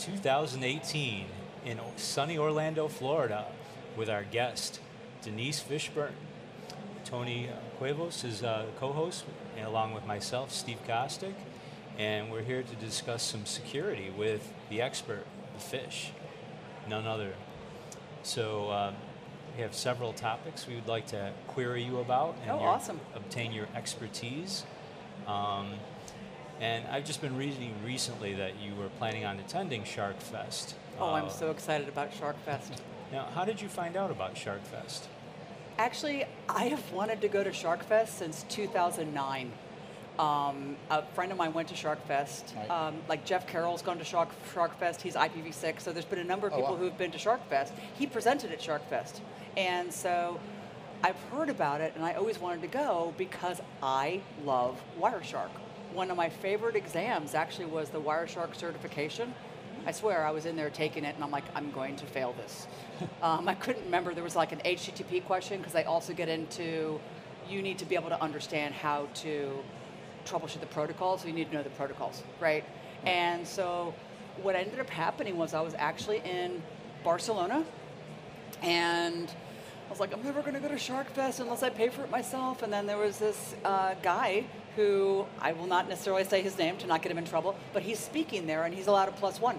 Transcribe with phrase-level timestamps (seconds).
[0.00, 1.26] 2018
[1.66, 3.44] in sunny Orlando, Florida,
[3.96, 4.80] with our guest,
[5.22, 6.12] Denise Fishburne.
[7.04, 9.24] Tony Cuevos is a co-host,
[9.62, 11.34] along with myself, Steve Kostick,
[11.98, 16.12] and we're here to discuss some security with the expert, the fish,
[16.88, 17.34] none other.
[18.22, 18.94] So um,
[19.56, 23.00] we have several topics we would like to query you about and Oh, awesome.
[23.14, 24.64] obtain your expertise.
[25.26, 25.72] Um,
[26.60, 30.74] and I've just been reading recently that you were planning on attending Shark Fest.
[30.98, 32.82] Oh, I'm Uh, so excited about Shark Fest.
[33.12, 35.08] Now, how did you find out about Shark Fest?
[35.78, 39.52] Actually, I have wanted to go to Shark Fest since 2009.
[40.18, 42.52] Um, a friend of mine went to Shark Fest.
[42.54, 42.68] Right.
[42.70, 45.00] Um, like Jeff Carrell's gone to Shark, Shark Fest.
[45.00, 45.80] He's IPv6.
[45.80, 46.78] So there's been a number of Oh, people wow.
[46.80, 47.72] who've been to Shark Fest.
[47.98, 49.22] He presented at Shark Fest.
[49.56, 50.38] And so
[51.02, 55.48] I've heard about it and I always wanted to go because I love Wireshark.
[55.94, 59.34] One of my favorite exams actually was the Wireshark certification.
[59.86, 62.34] I swear I was in there taking it and I'm like, I'm going to fail
[62.34, 62.66] this.
[63.22, 67.00] um, I couldn't remember, there was like an HTTP question because they also get into
[67.48, 69.58] you need to be able to understand how to
[70.24, 72.64] troubleshoot the protocols, so you need to know the protocols, right?
[73.04, 73.94] And so
[74.42, 76.62] what ended up happening was I was actually in
[77.02, 77.64] Barcelona
[78.62, 79.30] and
[79.90, 82.04] I was like, I'm never going to go to Shark Fest unless I pay for
[82.04, 82.62] it myself.
[82.62, 84.44] And then there was this uh, guy
[84.76, 87.82] who I will not necessarily say his name to not get him in trouble, but
[87.82, 89.58] he's speaking there and he's allowed a plus one.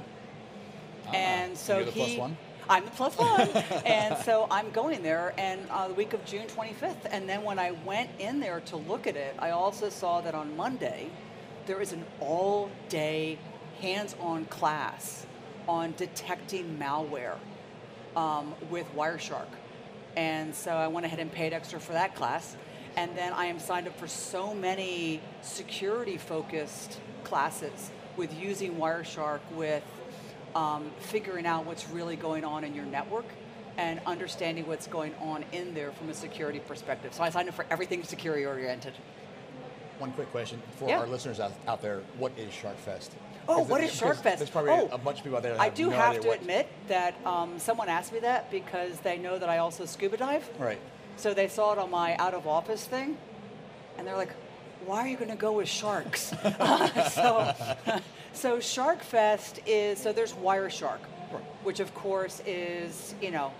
[1.07, 2.37] Ah, and so you're the he, plus one?
[2.69, 3.49] I'm the plus one,
[3.85, 7.09] and so I'm going there, and uh, the week of June 25th.
[7.11, 10.33] And then when I went in there to look at it, I also saw that
[10.33, 11.09] on Monday
[11.65, 13.37] there is an all-day
[13.81, 15.25] hands-on class
[15.67, 17.35] on detecting malware
[18.15, 19.47] um, with Wireshark.
[20.15, 22.55] And so I went ahead and paid extra for that class.
[22.97, 29.39] And then I am signed up for so many security focused classes with using Wireshark,
[29.55, 29.83] with
[30.55, 33.25] um, figuring out what's really going on in your network
[33.77, 37.13] and understanding what's going on in there from a security perspective.
[37.13, 38.93] So I signed up for everything security oriented.
[40.01, 40.97] One quick question for Yeah.
[41.01, 43.11] our listeners out, out there: What is Shark Fest?
[43.47, 44.39] Oh, what is Shark Fest?
[44.39, 45.53] There's probably Oh, a bunch of people out there.
[45.53, 48.49] That I do no have idea to what- admit that um, someone asked me that
[48.49, 50.49] because they know that I also scuba dive.
[50.57, 50.79] Right.
[51.17, 53.15] So they saw it on my out of office thing,
[53.99, 54.33] and they're like,
[54.87, 56.33] "Why are you going to go with sharks?"
[57.11, 57.53] So,
[58.33, 60.97] so Shark Fest is so there's Wireshark,
[61.31, 61.43] Right.
[61.61, 63.51] which of course is you know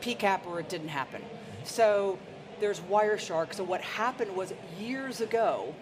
[0.00, 1.20] PCAP or it didn't happen.
[1.64, 2.18] So
[2.60, 3.54] there's Wireshark.
[3.54, 5.74] So what happened was years ago,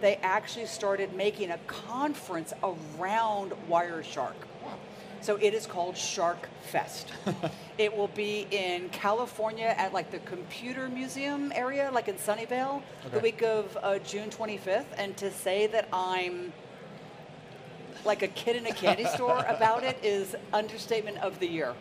[0.00, 4.34] they actually started making a conference around Wireshark.
[5.20, 7.12] So it is called Shark Fest.
[7.78, 12.82] it will be in California at like the Computer Museum area, like in Sunnyvale,
[13.12, 14.86] the week of uh, June 25th.
[14.98, 16.52] And to say that I'm
[18.04, 21.74] like a kid in a candy store about it is understatement of the year.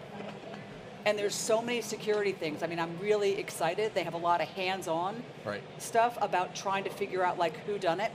[1.06, 2.62] And there's so many security things.
[2.64, 3.94] I mean, I'm really excited.
[3.94, 5.64] They have a lot of hands-on Right.
[5.80, 8.12] stuff about trying to figure out like who done it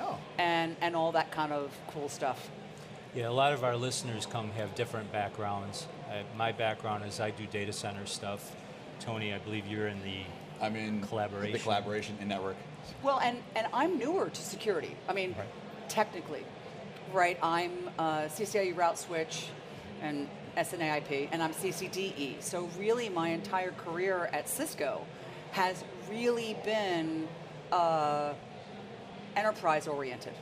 [0.00, 0.16] Oh.
[0.38, 2.48] and and all that kind of cool stuff.
[3.14, 5.86] Yeah, a lot of our listeners come have different backgrounds.
[6.10, 8.54] I, my background is I do data center stuff.
[9.00, 10.22] Tony, I believe you're in the
[10.64, 11.52] I'm in Collaboration.
[11.52, 12.56] The collaboration in network.
[13.02, 14.94] Well, and, and I'm newer to security.
[15.08, 15.48] I mean, Right.
[15.88, 16.44] technically,
[17.12, 17.38] right?
[17.42, 19.46] I'm uh, CCIE route switch
[20.02, 22.42] and SNAIP, and I'm CCDE.
[22.42, 25.04] So really, my entire career at Cisco
[25.52, 27.28] has really been
[27.72, 28.34] uh,
[29.36, 30.34] enterprise oriented,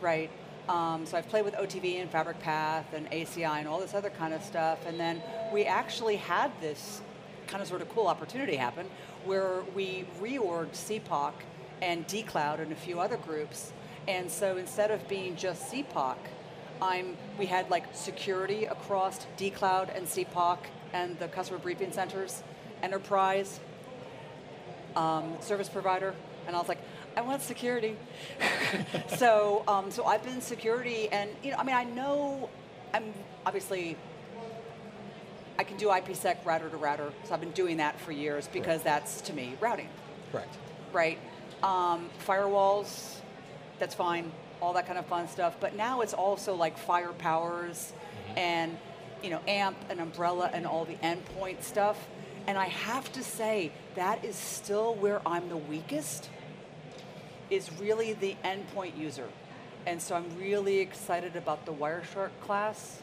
[0.00, 0.30] right?
[0.68, 4.10] Um, so I've played with OTV and Fabric Path and ACI and all this other
[4.10, 4.78] kind of stuff.
[4.86, 5.20] And then
[5.52, 7.02] we actually had this
[7.46, 8.86] kind of sort of cool opportunity happen
[9.24, 11.32] where we reorged CPOC
[11.80, 13.72] and dCloud and a few other groups.
[14.06, 16.16] And so instead of being just CPOC,
[16.82, 20.58] I'm, we had like security across dCloud and CPOC
[20.92, 22.42] and the customer briefing centers,
[22.82, 23.60] enterprise,
[24.96, 26.12] um, service provider,
[26.46, 26.78] and I was like,
[27.16, 27.96] I want security.
[29.16, 32.50] so, um, so I've been security, and you know, I mean, I know,
[32.92, 33.14] I'm
[33.46, 33.96] obviously,
[35.58, 38.82] I can do IPsec router to router, so I've been doing that for years because
[38.82, 39.88] that's to me routing,
[40.32, 40.56] Correct.
[40.92, 41.18] right?
[41.62, 43.18] Um, firewalls,
[43.78, 44.32] that's fine,
[44.62, 45.56] all that kind of fun stuff.
[45.60, 48.38] But now it's also like firepowers mm-hmm.
[48.38, 48.78] and
[49.22, 51.98] you know AMP and Umbrella and all the endpoint stuff.
[52.46, 56.30] And I have to say that is still where I'm the weakest.
[57.50, 59.28] Is really the endpoint user,
[59.84, 63.02] and so I'm really excited about the Wireshark class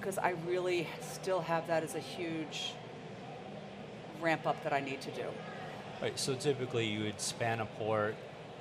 [0.00, 2.72] because I really still have that as a huge
[4.22, 5.24] ramp up that I need to do.
[6.00, 8.14] Right, so typically you would span a port,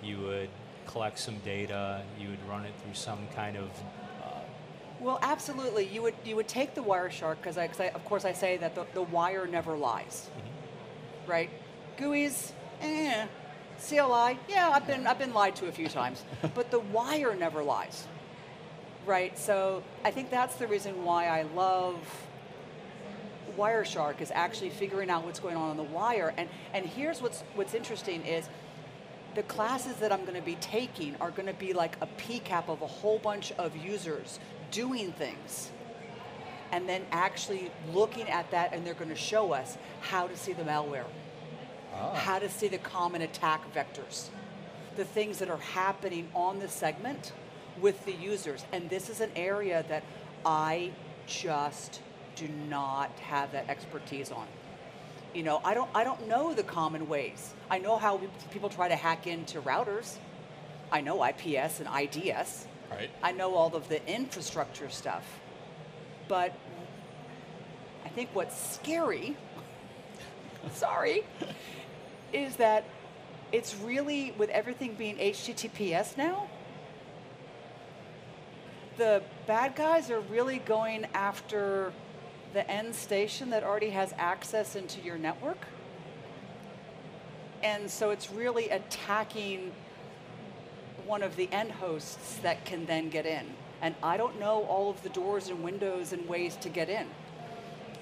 [0.03, 0.49] you would
[0.87, 2.01] collect some data.
[2.19, 3.69] You would run it through some kind of.
[4.23, 4.39] Uh,
[4.99, 5.85] Well, absolutely.
[5.87, 8.75] You would you would take the Wireshark because I, I, of course I say that
[8.75, 10.29] the, the wire never lies,
[11.27, 11.49] right?
[11.97, 12.51] GUIs,
[12.81, 13.27] eh.
[13.79, 16.23] CLI, yeah, I've been I've been lied to a few times,
[16.55, 18.07] but the wire never lies,
[19.05, 19.37] right?
[19.37, 21.95] So I think that's the reason why I love
[23.55, 26.33] Wireshark is actually figuring out what's going on on the wire.
[26.37, 28.49] And and here's what's what's interesting is
[29.35, 32.67] the classes that I'm going to be taking are going to be like a PCAP
[32.69, 34.39] of a whole bunch of users
[34.71, 35.71] doing things.
[36.71, 40.53] And then actually looking at that, and they're going to show us how to see
[40.53, 41.05] the malware,
[41.93, 42.13] ah.
[42.13, 44.27] how to see the common attack vectors,
[44.97, 47.31] the things that are happening on the segment
[47.79, 48.65] with the users.
[48.73, 50.03] And this is an area that
[50.45, 50.91] I
[51.25, 52.01] just
[52.35, 54.47] do not have that expertise on.
[55.37, 57.53] You know, I don't, I don't know the common ways.
[57.69, 60.15] I know how we- people try to hack into routers.
[60.91, 62.65] I know IPS and IDS.
[62.89, 63.11] Right.
[63.21, 65.23] I know all of the infrastructure stuff.
[66.27, 66.53] But
[68.03, 69.37] I think what's scary,
[70.73, 71.23] sorry,
[72.33, 72.85] is that
[73.51, 76.47] it's really, with everything being HTTPS now,
[78.97, 81.93] the bad guys are really going after
[82.57, 85.59] the end station that already has access into your network.
[87.61, 89.71] And so it's really attacking
[91.05, 93.45] one of the end hosts that can then get in.
[93.83, 97.05] And I don't know all of the doors and windows and ways to get in.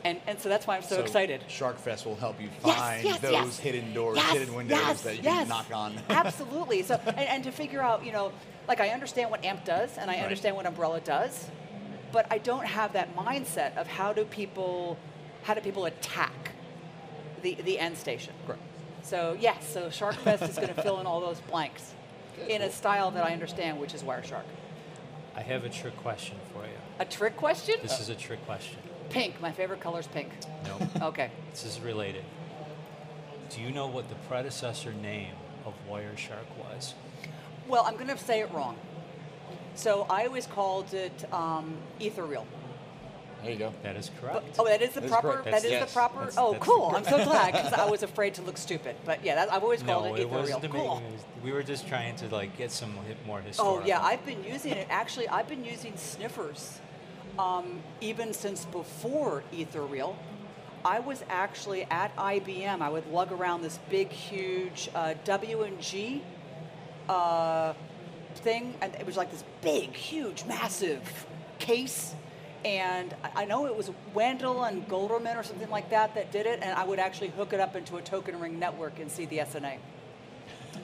[0.05, 1.41] And, and so that's why I'm so, excited.
[1.49, 3.59] Sharkfest will help you Yes, find yes, those yes.
[3.59, 5.39] hidden doors, Yes, hidden windows yes, that you yes.
[5.39, 5.95] can knock on.
[6.09, 6.81] Absolutely.
[6.83, 8.31] So, and, and to figure out, you know,
[8.69, 10.23] like I understand what AMP does and I Right.
[10.23, 11.49] understand what Umbrella does,
[12.15, 14.97] but I don't have that mindset of how do people,
[15.43, 16.51] how do people attack
[17.41, 18.33] the, the end station.
[18.47, 18.61] Correct.
[19.03, 21.93] So yes, so SharkFest is going to fill in all those blanks
[22.37, 22.47] Good.
[22.47, 24.45] in a style that I understand, which is Wireshark.
[25.35, 26.77] I have a trick question for you.
[26.99, 27.75] A trick question?
[27.81, 28.79] This is a trick question.
[29.09, 29.41] Pink.
[29.41, 30.29] My favorite color is pink.
[30.63, 31.31] No, Okay.
[31.51, 32.23] this is related.
[33.49, 35.35] Do you know what the predecessor name
[35.65, 36.93] of Wireshark was?
[37.67, 38.77] Well, I'm going to say it wrong.
[39.75, 42.45] So I always called it um, Ethereal.
[43.43, 43.73] There you go.
[43.83, 44.55] That is But, correct.
[44.57, 45.27] oh, that is the That is proper.
[45.33, 45.43] correct.
[45.45, 46.19] That That's- yes, the proper.
[46.21, 46.93] that's- oh, that's cool!
[46.95, 48.95] I'm so glad because I was afraid to look stupid.
[49.05, 50.41] But yeah, that, I've always called no, it it Ethereal.
[50.41, 50.65] wasn't.
[50.65, 50.97] a Cool.
[50.97, 54.25] it was- we were just trying to like get some more more Oh yeah, I've
[54.25, 54.87] been using it.
[54.89, 56.79] Actually, I've been using sniffers
[57.37, 60.17] um, even since before Ethereal.
[60.83, 62.81] I was actually at IBM.
[62.81, 66.23] I would lug around this big, huge uh, W and G
[67.09, 67.73] uh,
[68.37, 71.25] thing, and it was like this big, huge, massive
[71.59, 72.13] case.
[72.63, 76.45] And I- I know it was Wandel and Goltermann or something like that that did
[76.45, 79.25] it, and I would actually hook it up into a token ring network and see
[79.25, 79.77] the SNA.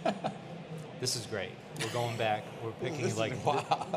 [0.99, 1.49] This is great.
[1.81, 2.43] We're going back.
[2.63, 3.33] We're picking This is- like.
[3.45, 3.87] wow.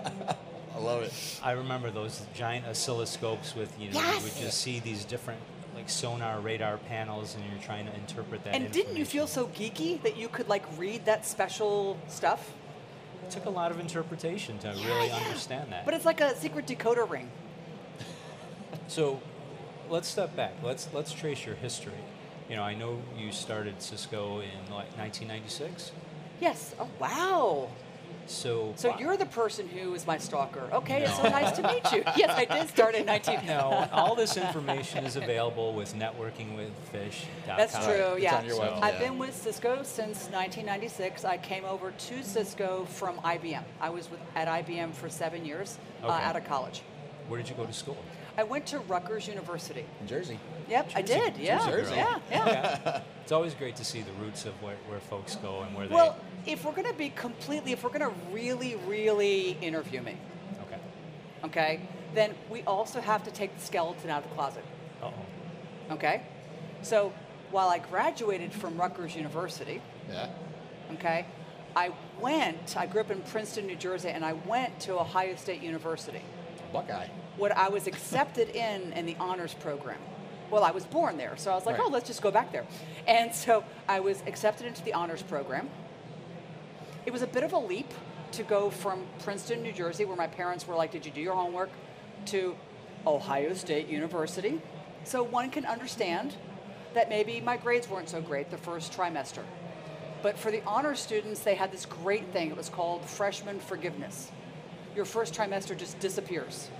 [0.74, 1.12] I love it.
[1.42, 5.38] I remember those giant oscilloscopes with you know you would just see these different
[5.74, 8.54] like sonar radar panels, and you're trying to interpret that.
[8.54, 12.50] And didn't you feel so geeky that you could like read that special stuff?
[13.24, 15.16] It took a lot of interpretation to really Yeah.
[15.16, 15.84] understand that.
[15.86, 17.30] But it's like a secret decoder ring.
[18.86, 19.20] So
[19.88, 20.52] let's step back.
[20.62, 21.92] Let's let's trace your history.
[22.50, 25.92] You know, I know you started Cisco in like 1996.
[26.40, 26.74] Yes.
[26.78, 27.70] Oh wow.
[28.26, 28.98] So So wow.
[28.98, 30.68] you're the person who is my stalker.
[30.72, 32.02] Okay, it's so nice to meet you.
[32.16, 33.46] Yes, I did start in 19.
[33.46, 37.56] no, all this information is available with networkingwithfish.com.
[37.56, 38.14] That's true.
[38.14, 38.36] It's yeah.
[38.36, 38.82] on your So- website.
[38.82, 41.24] I've been with Cisco since 1996.
[41.24, 43.62] I came over to Cisco from IBM.
[43.80, 46.82] I was with, at IBM for seven years uh, out of college.
[47.28, 47.96] Where did you go to school?
[48.36, 49.84] I went to Rutgers University.
[50.00, 50.38] In Jersey.
[50.68, 51.36] Yep, I did.
[51.36, 52.22] Yeah, Jersey yeah, girl.
[52.30, 53.00] yeah.
[53.22, 55.94] It's always great to see the roots of where, where folks go and where they.
[55.94, 56.16] Well,
[56.46, 60.16] if we're going to be completely, if we're going to really, really interview me.
[60.62, 60.80] Okay.
[61.44, 61.80] okay,
[62.14, 64.64] then we also have to take the skeleton out of the closet,
[65.02, 65.06] Uh
[65.90, 65.94] oh.
[65.94, 66.22] okay?
[66.82, 67.12] So
[67.50, 69.80] while I graduated from Rutgers University,
[70.10, 70.28] Yeah.
[70.92, 71.26] okay,
[71.76, 75.62] I went, I grew up in Princeton, New Jersey, and I went to Ohio State
[75.62, 76.20] University.
[76.72, 77.08] Buckeye.
[77.36, 79.98] What I was accepted in in the honors program.
[80.54, 81.86] Well, I was born there, so I was like, Right.
[81.88, 82.64] oh, let's just go back there.
[83.08, 85.68] And so I was accepted into the honors program.
[87.04, 87.92] It was a bit of a leap
[88.30, 91.34] to go from Princeton, New Jersey, where my parents were like, did you do your
[91.34, 91.70] homework,
[92.26, 92.54] to
[93.04, 94.62] Ohio State University.
[95.02, 96.36] So one can understand
[96.94, 99.42] that maybe my grades weren't so great the first trimester.
[100.22, 102.50] But for the honor students, they had this great thing.
[102.50, 104.30] It was called freshman forgiveness.
[104.94, 106.70] Your first trimester just disappears.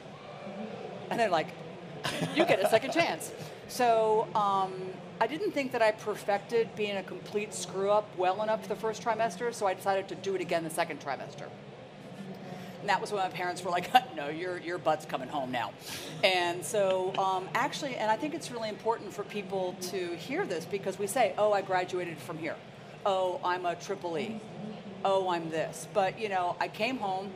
[1.11, 1.49] And they're like,
[2.37, 3.33] you get a second chance.
[3.69, 4.73] So um,
[5.21, 9.03] I didn't think that I perfected being a complete screw up well enough the first
[9.03, 11.49] trimester, so I decided to do it again the second trimester.
[12.81, 15.73] And that was when my parents were like, no, your, your butt's coming home now.
[16.23, 20.67] And so, um, actually, and I think it's really important for people to hear this
[20.67, 22.57] because we say, oh, I graduated from here.
[23.07, 24.39] Oh, I'm a triple E.
[25.03, 25.89] Oh, I'm this.
[25.95, 27.31] But, you know, I came home,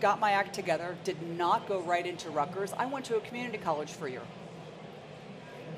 [0.00, 2.72] got my act together, did not go right into Rutgers.
[2.78, 4.22] I went to a community college for a year.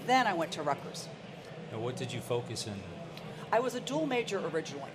[0.06, 1.08] Then I went to Rutgers.
[1.72, 2.74] Now, what did you focus in?
[3.52, 4.90] I was a dual major originally.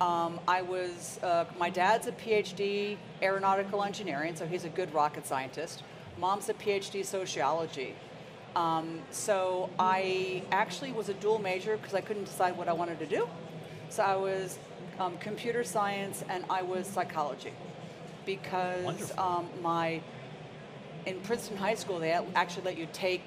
[0.00, 5.26] Um, I was, uh, my dad's a PhD aeronautical engineering, so he's a good rocket
[5.26, 5.82] scientist.
[6.18, 7.94] Mom's a PhD sociology.
[8.56, 12.98] Um, so I actually was a dual major because I couldn't decide what I wanted
[13.00, 13.28] to do.
[13.88, 14.58] So I was
[14.98, 17.52] um, computer science and I was psychology
[18.26, 20.00] because um, my
[21.06, 23.24] in Princeton High School they actually let you take.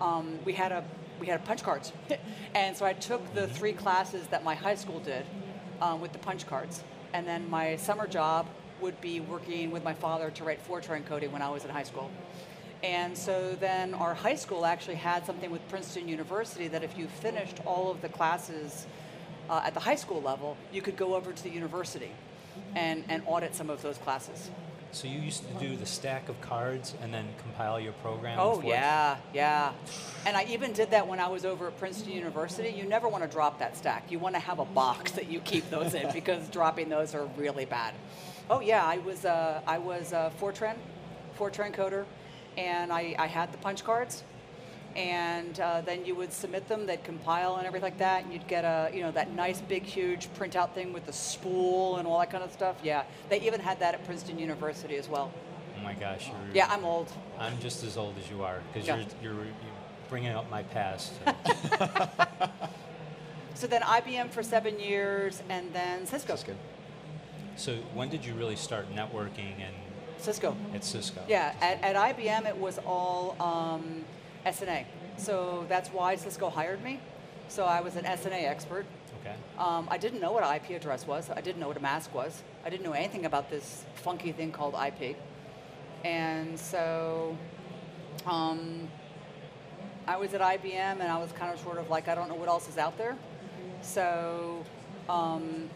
[0.00, 0.84] Um, we had a
[1.20, 1.92] we had punch cards,
[2.54, 5.26] and so I took the three classes that my high school did
[5.80, 8.46] um, with the punch cards, and then my summer job
[8.80, 11.82] would be working with my father to write Fortran coding when I was in high
[11.82, 12.10] school.
[12.82, 17.08] And so then our high school actually had something with Princeton University that if you
[17.08, 18.86] finished all of the classes
[19.50, 22.12] uh, at the high school level, you could go over to the university
[22.76, 24.50] and, and audit some of those classes.
[24.90, 28.38] So you used to do the stack of cards and then compile your program?
[28.40, 29.72] Oh, yeah, yeah.
[30.24, 32.70] And I even did that when I was over at Princeton University.
[32.70, 34.10] You never want to drop that stack.
[34.10, 37.26] You want to have a box that you keep those in because dropping those are
[37.36, 37.94] really bad.
[38.50, 40.76] Oh, yeah, I was, uh, I was a Fortran,
[41.38, 42.06] Fortran coder,
[42.56, 44.24] and I, I had the punch cards
[44.98, 46.84] and uh, then you would submit them.
[46.84, 49.84] They'd compile and everything like that, and you'd get a you know that nice big
[49.84, 52.76] huge printout thing with the spool and all that kind of stuff.
[52.82, 55.30] Yeah, they even had that at Princeton University as well.
[55.78, 57.12] Oh my gosh, you're, yeah, I'm old.
[57.38, 58.96] I'm just as old as you are because Yeah.
[59.22, 59.52] you're, you're you're
[60.08, 61.12] bringing up my past.
[63.54, 66.28] So then IBM for seven years, and then Cisco.
[66.28, 66.56] That's good.
[67.56, 69.74] so when did you really start networking and
[70.18, 70.56] Cisco.
[70.72, 71.20] at Cisco?
[71.28, 74.04] Yeah, at, at IBM it was all um,
[74.46, 74.84] SNA.
[75.16, 77.00] So that's why Cisco hired me.
[77.48, 78.86] So I was an SNA expert.
[79.20, 79.34] Okay.
[79.58, 81.30] Um, I didn't know what an IP address was.
[81.30, 82.42] I didn't know what a mask was.
[82.64, 85.16] I didn't know anything about this funky thing called IP.
[86.04, 87.36] And so
[88.26, 88.88] um,
[90.06, 92.34] I was at IBM and I was kind of sort of like, I don't know
[92.34, 93.16] what else is out there.
[93.82, 94.64] So
[95.08, 95.68] um,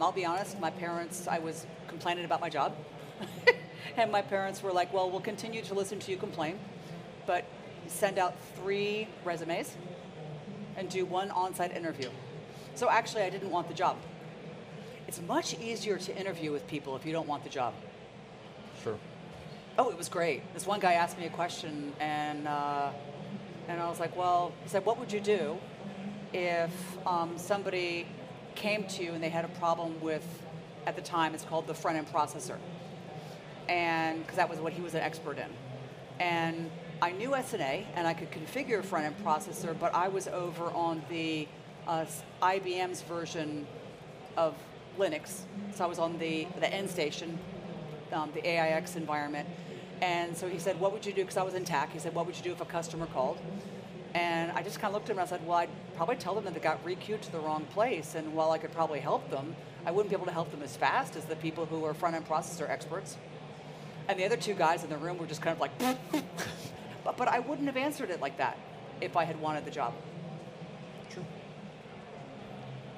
[0.00, 2.74] I'll be honest, my parents, I was complaining about my job.
[3.96, 6.58] and my parents were like, well, we'll continue to listen to you complain,
[7.26, 7.44] but
[7.88, 9.76] send out three resumes
[10.76, 12.08] and do one on site interview.
[12.74, 13.96] So actually, I didn't want the job.
[15.08, 17.74] It's much easier to interview with people if you don't want the job.
[18.84, 18.96] Sure.
[19.78, 20.42] Oh, it was great.
[20.54, 22.90] This one guy asked me a question, and uh,
[23.68, 25.58] and I was like, well, he said, what would you do
[26.32, 26.72] if
[27.06, 28.06] um, somebody
[28.54, 30.26] came to you and they had a problem with,
[30.86, 32.56] at the time, it's called the front end processor,
[33.68, 35.50] and because that was what he was an expert in,
[36.18, 40.26] and I knew SNA and I could configure a front end processor, but I was
[40.28, 41.46] over on the
[41.86, 42.04] uh,
[42.42, 43.66] IBM's version
[44.36, 44.54] of
[44.98, 45.42] Linux,
[45.74, 47.38] so I was on the the end station
[48.12, 49.48] um, the AIX environment.
[50.00, 51.22] And so he said, what would you do?
[51.22, 51.92] Because I was in TAC.
[51.92, 53.38] He said, what would you do if a customer called?
[54.14, 56.34] And I just kind of looked at him and I said, well, I'd probably tell
[56.34, 58.14] them that they got requeued to the wrong place.
[58.14, 60.76] And while I could probably help them, I wouldn't be able to help them as
[60.76, 63.16] fast as the people who are front end processor experts.
[64.08, 65.72] And the other two guys in the room were just kind of like,
[67.08, 68.58] but, but I wouldn't have answered it like that
[69.00, 69.94] if I had wanted the job.
[71.10, 71.24] True.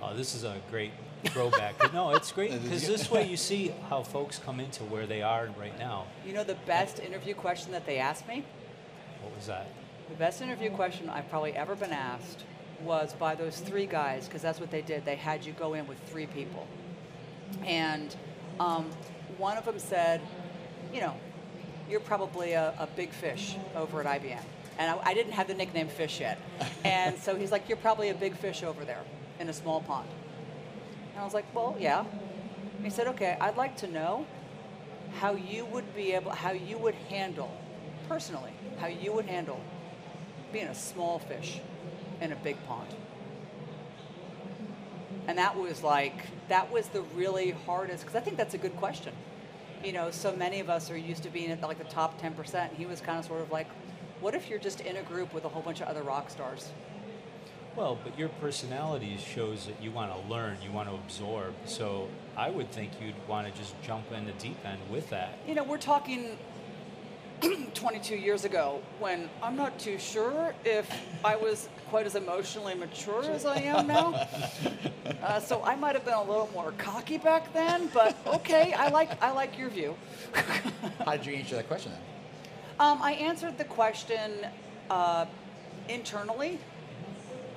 [0.02, 0.90] Oh, this is a great
[1.26, 1.78] throwback.
[1.78, 5.22] But no, it's great because this way you see how folks come into where they
[5.22, 6.06] are right now.
[6.26, 8.44] You know the best interview question that they asked me?
[9.22, 9.68] What was that?
[10.08, 12.44] The best interview question I've probably ever been asked
[12.82, 15.04] was by those three guys, because that's what they did.
[15.04, 16.66] They had you go in with three people.
[17.64, 18.14] And
[18.58, 18.90] um,
[19.38, 20.20] one of them said,
[20.92, 21.14] You know,
[21.90, 24.42] you're probably a, a big fish over at IBM.
[24.78, 26.38] And I, I didn't have the nickname Fish yet.
[26.84, 29.02] And so he's like, You're probably a big fish over there
[29.38, 30.08] in a small pond.
[31.12, 32.04] And I was like, Well, yeah.
[32.76, 34.26] And he said, Okay, I'd like to know
[35.18, 37.50] how you would be able, how you would handle,
[38.08, 39.60] personally, how you would handle
[40.52, 41.60] being a small fish
[42.20, 42.94] in a big pond.
[45.26, 46.14] And that was like,
[46.48, 49.12] that was the really hardest, because I think that's a good question.
[49.82, 52.54] You know, so many of us are used to being at like the top 10%.
[52.54, 53.66] And he was kind of sort of like,
[54.20, 56.70] what if you're just in a group with a whole bunch of other rock stars?
[57.76, 61.54] Well, but your personality shows that you want to learn, you want to absorb.
[61.64, 65.38] So I would think you'd want to just jump in the deep end with that.
[65.46, 66.36] You know, we're talking
[67.74, 70.90] 22 years ago when I'm not too sure if
[71.24, 74.26] I was quite as emotionally mature as I am now.
[75.22, 78.88] Uh, so I might have been a little more cocky back then, but okay, I
[78.88, 79.94] like I like your view.
[81.04, 82.00] How did you answer that question then?
[82.78, 84.46] Um, I answered the question
[84.88, 85.26] uh,
[85.90, 86.58] internally.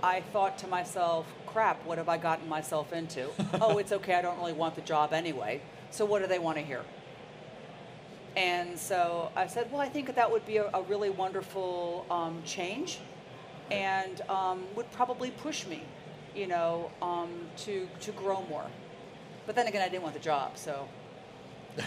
[0.01, 3.29] I thought to myself, crap, what have I gotten myself into?
[3.61, 5.61] oh, it's okay, I don't really want the job anyway.
[5.89, 6.81] So what do they want to hear?
[8.35, 12.05] And so I said, well, I think that, that would be a, a really wonderful
[12.11, 12.99] um, change
[13.73, 15.81] and um, would probably push me,
[16.35, 18.65] you know, um, to, to grow more.
[19.45, 20.87] But then again, I didn't want the job, so.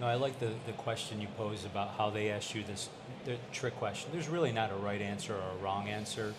[0.00, 2.88] No, I like the, the question you posed about how they asked you this
[3.24, 4.10] the trick question.
[4.12, 6.34] There's really not a right answer or a wrong answer,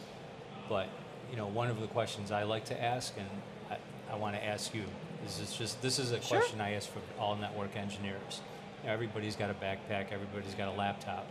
[0.69, 0.87] but
[1.29, 3.27] you know, one of the questions I like to ask, and
[3.69, 4.83] I, I want to ask you,
[5.25, 6.37] is it's just this is a Sure.
[6.39, 8.39] question I ask for all network engineers.
[8.81, 11.27] You know, everybody's got a backpack, everybody's got a laptop.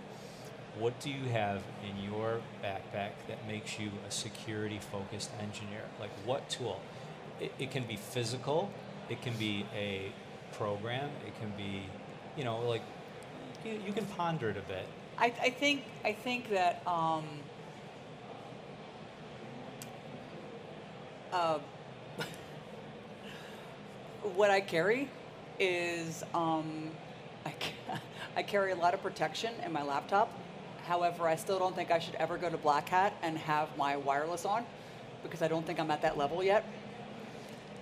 [0.78, 5.82] What do you have in your backpack that makes you a security focused engineer?
[5.98, 6.80] Like what tool?
[7.40, 8.70] It, it can be physical,
[9.08, 10.12] it can be a
[10.52, 11.82] program, it can be,
[12.36, 12.82] you know, like
[13.64, 14.86] you, you can ponder it a bit.
[15.18, 17.24] I, I think I think that um,
[21.32, 21.58] uh,
[24.36, 25.10] what I carry
[25.58, 26.90] is um,
[27.44, 27.52] I,
[28.36, 30.32] I carry a lot of protection in my laptop.
[30.88, 33.98] However, I still don't think I should ever go to Black Hat and have my
[33.98, 34.64] wireless on
[35.22, 36.64] because I don't think I'm at that level yet.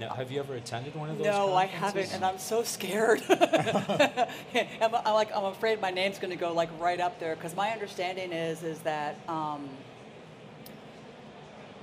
[0.01, 1.27] Now, have you ever attended one of those?
[1.27, 3.23] No, I haven't, and I'm so scared.
[3.31, 7.55] I'm, I'm like, I'm afraid my name's going to go like right up there because
[7.55, 9.71] my understanding is is that um,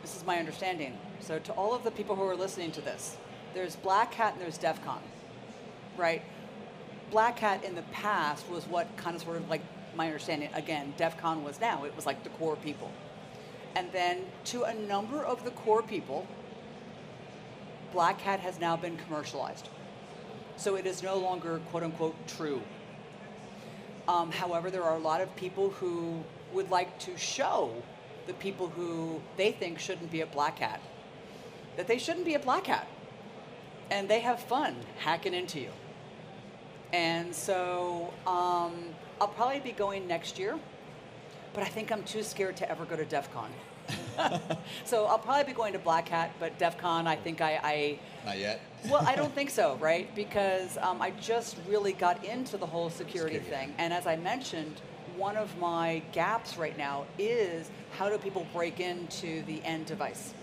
[0.02, 0.98] this is my understanding.
[1.22, 3.16] So to all of the people who are listening to this,
[3.54, 5.02] there's Black Hat and there's DEF CON,
[5.98, 6.22] right?
[7.10, 9.62] Black Hat in the past was what kind of sort of like
[9.96, 10.50] my understanding.
[10.54, 11.84] Again, DEF CON was now.
[11.86, 12.92] It was like the core people,
[13.76, 16.28] and then to a number of the core people,
[17.92, 19.70] Black Hat has now been commercialized.
[20.58, 22.62] So it is no longer quote unquote true.
[24.08, 27.72] Um, however, there are a lot of people who would like to show
[28.28, 30.82] the people who they think shouldn't be a Black Hat
[31.76, 32.88] that they shouldn't be a Black Hat.
[33.90, 35.72] And they have fun hacking into you.
[36.92, 38.74] And so um,
[39.24, 40.60] I'll probably be going next year,
[41.54, 43.50] but I think I'm too scared to ever go to DEF CON.
[44.84, 48.00] so I'll probably be going to Black Hat, but DEF CON, I think I, I
[48.26, 48.60] Not yet.
[48.90, 50.14] well, I don't think so, right?
[50.14, 53.74] Because um, I just really got into the whole security thing.
[53.78, 54.82] And as I mentioned,
[55.16, 60.34] one of my gaps right now is how do people break into the end device?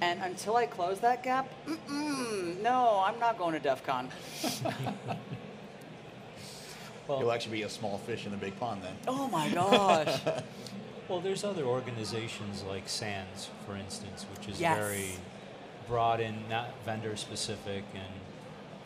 [0.00, 4.10] And until I close that gap, mm-mm, no, I'm not going to DEF CON.
[7.08, 8.94] Well, You'll actually be a small fish in a big pond then.
[9.08, 10.20] Oh my gosh.
[11.08, 14.78] Well, there's other organizations like SANS, for instance, which is Yes.
[14.78, 15.10] very
[15.88, 17.84] broad and not vendor specific.
[17.92, 18.08] And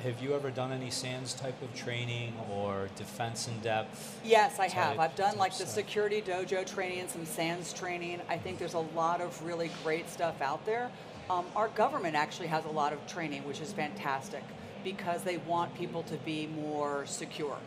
[0.02, 4.18] have you ever done any SANS type of training or defense in depth?
[4.24, 4.98] Yes, I have.
[4.98, 8.20] I've done type like the security dojo training and some SANS training.
[8.28, 10.90] I think there's a lot of really great stuff out there.
[11.30, 14.42] Um, our government actually has a lot of training, which is fantastic
[14.82, 17.58] because they want people to be more secure.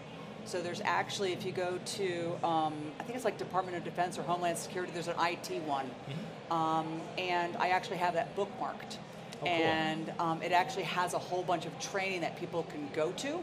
[0.45, 4.17] So there's actually, if you go to, um, I think it's like Department of Defense
[4.17, 5.86] or Homeland Security, there's an IT one.
[5.86, 6.54] Mm-hmm.
[6.54, 8.97] Um, and I actually have that bookmarked.
[9.41, 9.47] Oh, cool.
[9.49, 13.39] and um, it actually has a whole bunch of training that people can go to.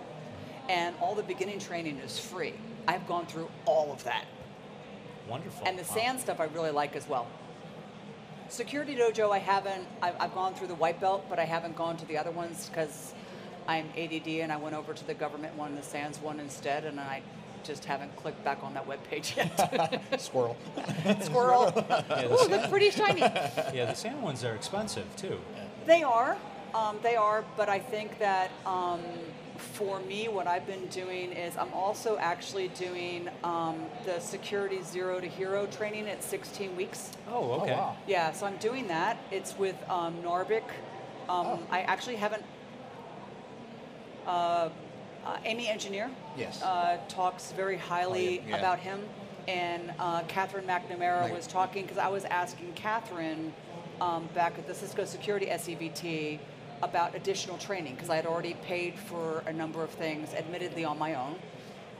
[0.68, 2.54] And all the beginning training is free.
[2.88, 4.26] I've gone through all of that.
[5.28, 5.66] Wonderful.
[5.66, 5.94] And the Wow.
[5.94, 7.26] SANS stuff I really like as well.
[8.48, 11.96] Security Dojo, I haven't, I've, I've gone through the white belt, but I haven't gone
[11.96, 13.12] to the other ones because
[13.68, 17.00] I'm ADD and I went over to the government one, the SANS one instead, and
[17.00, 17.22] I
[17.64, 20.02] just haven't clicked back on that web page yet.
[20.20, 20.57] Squirrel.
[21.22, 21.72] Squirrel.
[21.76, 23.20] Yeah, the Ooh, SANS- that's pretty shiny.
[23.20, 25.38] yeah, the SAN ones are expensive too.
[25.87, 26.37] They are.
[26.74, 29.00] Um, they are, but I think that um,
[29.57, 35.18] for me, what I've been doing is I'm also actually doing um, the Security Zero
[35.18, 37.12] to Hero training at 16 weeks.
[37.31, 37.72] Oh, okay.
[37.72, 37.96] Oh, wow.
[38.07, 39.16] Yeah, so I'm doing that.
[39.31, 40.62] It's with um, Norbik.
[41.29, 41.59] Um, Oh.
[41.70, 42.44] I actually haven't.
[44.27, 44.69] Uh,
[45.25, 46.62] uh, Amy Engineer Yes.
[46.62, 48.57] uh, talks very highly Oh, yeah, yeah.
[48.59, 49.01] about him,
[49.49, 53.53] and uh, Katherine McNamara was talking because I was asking Katherine
[54.01, 56.39] um, back at the Cisco Security SEVT
[56.83, 60.99] about additional training because I had already paid for a number of things, admittedly on
[60.99, 61.37] my own,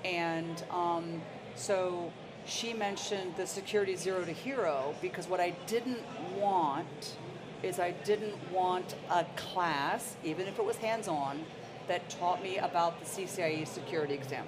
[0.05, 1.21] and um,
[1.57, 2.13] so
[2.47, 6.03] she mentioned the Security Zero to Hero because what I didn't
[6.39, 7.17] want
[7.65, 11.45] is I didn't want a class, even if it was hands-on,
[11.89, 14.47] that taught me about the CCIE security exam.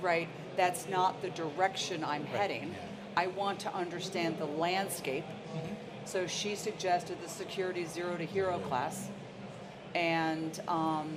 [0.00, 0.28] Right?
[0.56, 2.74] That's not the direction I'm heading.
[3.16, 5.24] I want to understand the landscape.
[6.04, 9.08] So she suggested the security zero to hero class.
[9.94, 11.12] And um,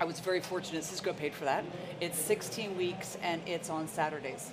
[0.00, 0.84] I was very fortunate.
[0.84, 1.64] Cisco paid for that.
[2.00, 4.52] It's 16 weeks and it's on Saturdays.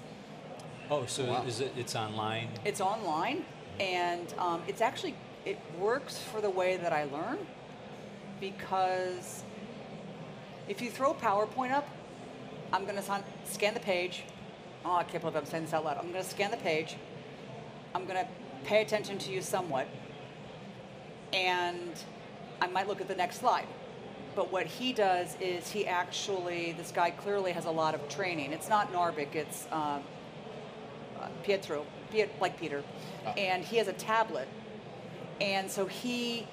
[0.91, 1.43] Oh, so Wow.
[1.45, 1.71] is it?
[1.77, 2.49] It's online.
[2.65, 3.45] It's online,
[3.79, 5.13] and um, it's actually
[5.45, 7.37] it works for the way that I learn
[8.39, 9.43] because
[10.67, 11.87] if you throw PowerPoint up,
[12.71, 14.23] I'm going to scan the page.
[14.85, 15.97] Oh, I can't believe I'm saying this out loud.
[15.97, 16.95] I'm going to scan the page.
[17.93, 18.27] I'm going to
[18.65, 19.87] pay attention to you somewhat,
[21.33, 21.91] and
[22.61, 23.67] I might look at the next slide.
[24.35, 28.53] But what he does is he actually, this guy clearly has a lot of training.
[28.53, 29.99] It's not Narvik, it's uh,
[31.19, 31.85] uh, Pietro,
[32.39, 32.83] like Peter,
[33.25, 33.33] Ah.
[33.37, 34.47] and he has a tablet,
[35.41, 36.47] and so he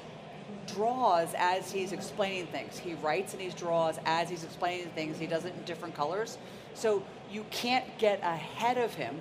[0.67, 2.79] draws as he's explaining things.
[2.79, 5.19] He writes and he draws as he's explaining things.
[5.19, 6.39] He does it in different colors,
[6.75, 9.21] so you can't get ahead of him,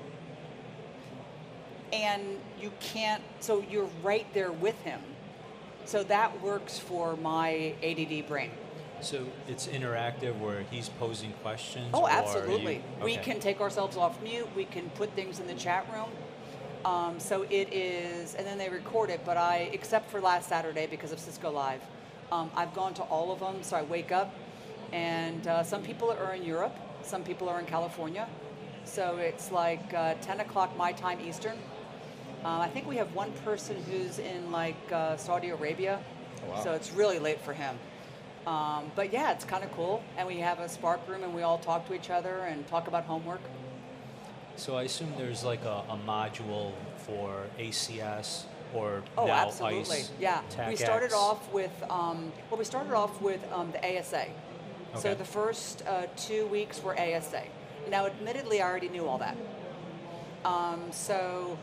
[1.94, 2.24] and
[2.60, 3.24] you can't.
[3.40, 5.02] So you're right there with him.
[5.86, 8.52] So that works for my ADD brain.
[9.02, 11.92] So it's interactive where he's posing questions.
[11.94, 12.84] Oh, or you- absolutely.
[13.04, 14.48] We can take ourselves off mute.
[14.56, 16.10] We can put things in the chat room.
[16.86, 19.22] Um, so it is, and then they record it.
[19.26, 21.82] But I, except for last Saturday because of Cisco Live,
[22.32, 23.64] um, I've gone to all of them.
[23.64, 24.34] So I wake up,
[24.94, 28.28] and uh, some people are in Europe, some people are in California.
[28.84, 31.58] So it's like uh, 10 o'clock my time Eastern.
[32.44, 36.00] Uh, I think we have one person who's in like uh, Saudi Arabia.
[36.46, 36.64] Oh, wow.
[36.64, 37.80] So it's really late for him.
[38.46, 40.04] Um, but yeah, it's kind of cool.
[40.18, 42.88] And we have a spark room and we all talk to each other and talk
[42.88, 43.42] about homework.
[44.58, 49.98] So I assume there's like a, a module for ACS or Oh, now absolutely.
[49.98, 50.12] ISE.
[50.20, 50.42] yeah.
[50.68, 54.22] We started off with, um, well, we started off with um, the ASA.
[54.22, 54.32] Okay.
[55.00, 57.44] So the first uh, two weeks were ASA.
[57.90, 59.38] Now, admittedly, I already knew all that.
[60.44, 61.58] Um, so,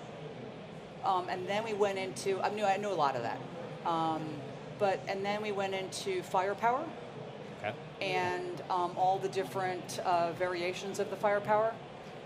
[1.04, 3.38] um, and then we went into, I knew, I knew a lot of that.
[3.86, 4.22] Um,
[4.78, 6.84] but, and then we went into firepower.
[7.64, 7.74] Okay.
[8.00, 11.72] and um, all the different uh, variations of the firepower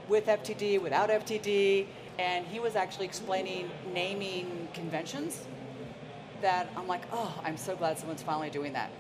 [0.09, 1.87] with FTD, without FTD.
[2.19, 5.47] And he was actually explaining naming conventions
[6.41, 8.91] that I'm like, oh, I'm so glad someone's finally doing that.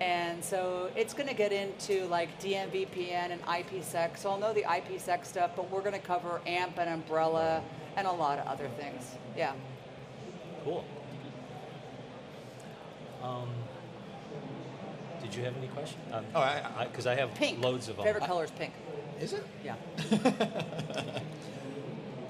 [0.00, 4.18] And so it's going to get into like DMVPN and IPsec.
[4.18, 7.62] So I'll know the IPsec stuff, but we're going to cover AMP and Umbrella
[7.96, 9.12] and a lot of other things.
[9.36, 9.52] Yeah.
[10.64, 10.84] Cool.
[13.22, 13.48] Um,
[15.22, 16.02] did you have any questions?
[16.12, 17.62] Um, Oh, I- because I, have Pink.
[17.62, 18.04] loads of them.
[18.04, 18.74] Favorite color is pink.
[19.20, 19.44] Is it?
[19.64, 19.76] Yeah.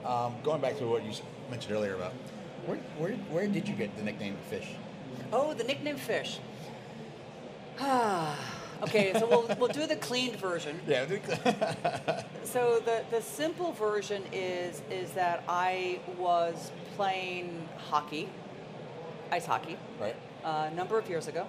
[0.06, 1.10] Um, going back to what you
[1.50, 2.12] mentioned earlier about
[2.64, 4.68] where, where, where did you get the nickname Fish?
[5.32, 6.38] Oh, the nickname fish.
[7.82, 10.80] okay, so we'll, we'll do the cleaned version.
[10.86, 11.06] Yeah.
[12.44, 18.30] So the, the simple version is is that I was playing hockey,
[19.30, 20.14] ice hockey, right.
[20.44, 21.44] uh, a number of years ago,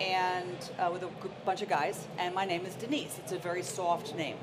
[0.00, 1.10] and uh, with a
[1.44, 2.08] bunch of guys.
[2.18, 3.18] And my name is Denise.
[3.18, 4.38] It's a very soft name.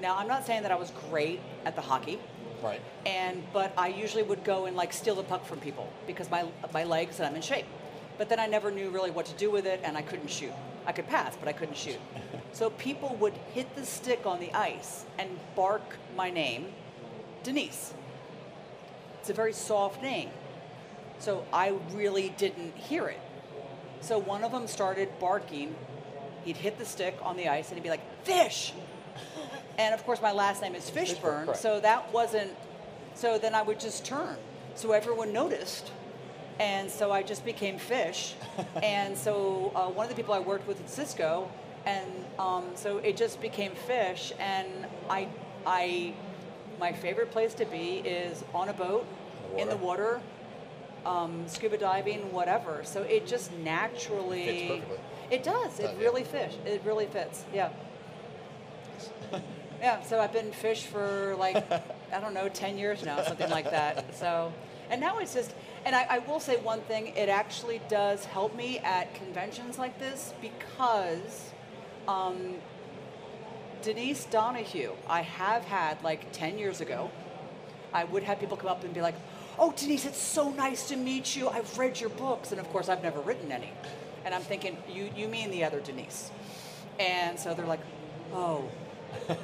[0.00, 2.18] Now I'm not saying that I was great at the hockey,
[2.62, 2.80] Right.
[3.06, 6.44] and but I usually would go and like steal the puck from people because my
[6.72, 7.66] my legs and I'm in shape.
[8.18, 10.52] But then I never knew really what to do with it, and I couldn't shoot.
[10.86, 11.98] I could pass, but I couldn't shoot.
[12.52, 16.66] so people would hit the stick on the ice and bark my name,
[17.42, 17.94] Denise.
[19.20, 20.30] It's a very soft name,
[21.18, 23.20] so I really didn't hear it.
[24.00, 25.74] So one of them started barking.
[26.44, 28.72] He'd hit the stick on the ice, and he'd be like, "Fish!"
[29.80, 31.58] And of course, my last name is Fishburne, correct.
[31.58, 32.50] so that wasn't.
[33.14, 34.36] So then I would just turn.
[34.74, 35.90] So everyone noticed.
[36.58, 38.34] And so I just became Fish.
[38.82, 41.50] and so uh, one of the people I worked with at Cisco,
[41.86, 42.06] and
[42.38, 44.34] um, so it just became Fish.
[44.38, 44.68] And
[45.08, 45.28] I,
[45.64, 46.12] I,
[46.78, 49.06] my favorite place to be is on a boat,
[49.54, 50.20] The in the water,
[51.06, 52.82] um, scuba diving, whatever.
[52.84, 54.82] So it just naturally.
[54.84, 55.00] Fits.
[55.30, 55.78] It does.
[55.78, 56.04] It Does, yeah.
[56.04, 56.52] really fish.
[56.66, 57.44] It really fits.
[57.54, 57.70] Yeah.
[59.80, 61.56] Yeah, so I've been fish for like,
[62.12, 64.14] I don't know, 10 years now, something like that.
[64.14, 64.52] So,
[64.90, 65.54] and now it's just,
[65.86, 69.98] and I, I will say one thing, it actually does help me at conventions like
[69.98, 71.50] this because
[72.06, 72.56] um,
[73.80, 77.10] Denise Donohue, I have had like 10 years ago,
[77.92, 79.14] I would have people come up and be like,
[79.58, 81.48] oh, Denise, it's so nice to meet you.
[81.48, 82.52] I've read your books.
[82.52, 83.70] And of course, I've never written any.
[84.24, 86.30] And I'm thinking, you, you mean the other Denise.
[86.98, 87.80] And so they're like,
[88.34, 88.68] oh,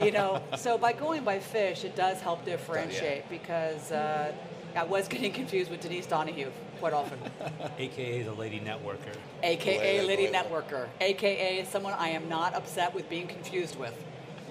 [0.02, 0.42] you know.
[0.56, 4.32] so by going by fish, it does help differentiate because uh,
[4.74, 7.18] I was getting confused with Denise Donohue quite often.
[7.78, 9.16] AKA the Lady Networker.
[9.42, 10.36] AKA Lady- Lady Lady.
[10.36, 10.88] Networker.
[11.00, 13.94] AKA someone I am not upset with being confused with.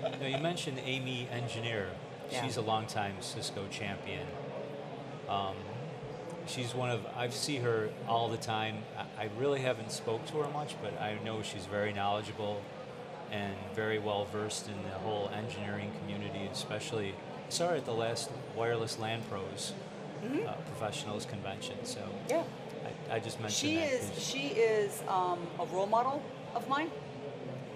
[0.01, 1.89] Now you mentioned Amy Engineer.
[2.31, 2.43] Yeah.
[2.43, 4.25] She's a longtime Cisco champion.
[5.29, 5.55] Um,
[6.47, 8.77] she's one of I see her all the time.
[8.97, 12.61] I, I really haven't spoke to her much, but I know she's very knowledgeable
[13.31, 17.09] and very well versed in the whole engineering community, especially.
[17.47, 19.73] I saw her at the last Wireless LAN Pros
[20.23, 21.75] uh, Professionals Convention.
[21.83, 22.43] So Yeah.
[23.09, 26.89] I, I just mentioned She is she is um, a role model of mine,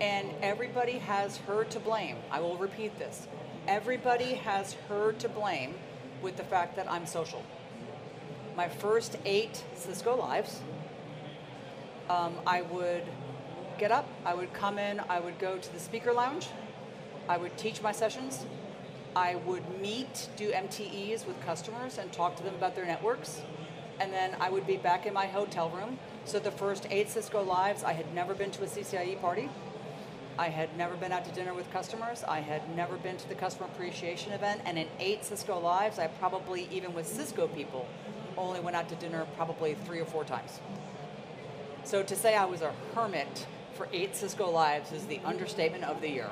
[0.02, 2.18] and everybody has her to blame.
[2.32, 3.28] I will repeat this:
[3.68, 5.76] everybody has her to blame
[6.22, 7.44] with the fact that I'm social.
[8.56, 10.62] My first eight Cisco lives,
[12.10, 13.04] um, I would
[13.80, 16.50] get up, I would come in, I would go to the speaker lounge,
[17.30, 18.46] I would teach my sessions,
[19.16, 23.42] I would meet, do MTEs with customers and talk to them about their networks.
[24.00, 25.98] And then I would be back in my hotel room.
[26.26, 29.50] So the first eight Cisco Lives, I had never been to a CCIE party.
[30.38, 32.24] I had never been out to dinner with customers.
[32.24, 34.62] I had never been to the customer appreciation event.
[34.64, 37.88] And in eight Cisco Lives, I probably, even with Cisco people,
[38.38, 40.62] only went out to dinner probably three or four times.
[41.84, 43.48] So to say I was a hermit
[43.80, 46.30] for eight Cisco Lives is the understatement of the year.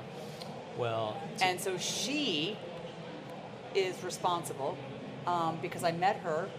[0.77, 2.57] well, And so she
[3.73, 4.77] is responsible
[5.25, 6.49] um, because I met her,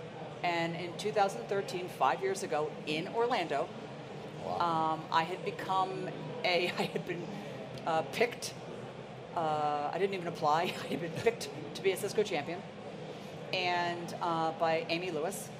[0.43, 3.69] and in 2013, five years ago, in Orlando,
[4.59, 6.09] um, I had become
[6.43, 7.23] a, I had been
[7.87, 8.55] uh, picked,
[9.37, 12.63] uh, I didn't even apply, I had been picked to be a Cisco champion,
[13.53, 15.51] and uh, by Amy Lewis.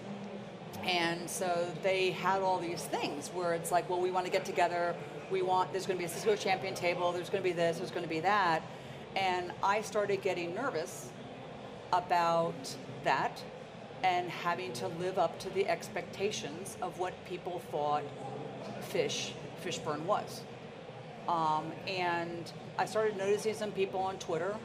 [0.85, 4.45] And so they had all these things where it's like, well, we want to get
[4.45, 4.95] together.
[5.31, 7.13] We want, there's going to be a Cisco champion table.
[7.13, 8.63] There's going to be this, there's going to be that.
[9.17, 11.11] And I started getting nervous
[11.93, 13.43] about that
[14.03, 18.05] and having to live up to the expectations of what people thought
[18.81, 19.33] fish,
[19.65, 20.43] Fishburne was.
[21.27, 24.57] Um, and I started noticing some people on Twitter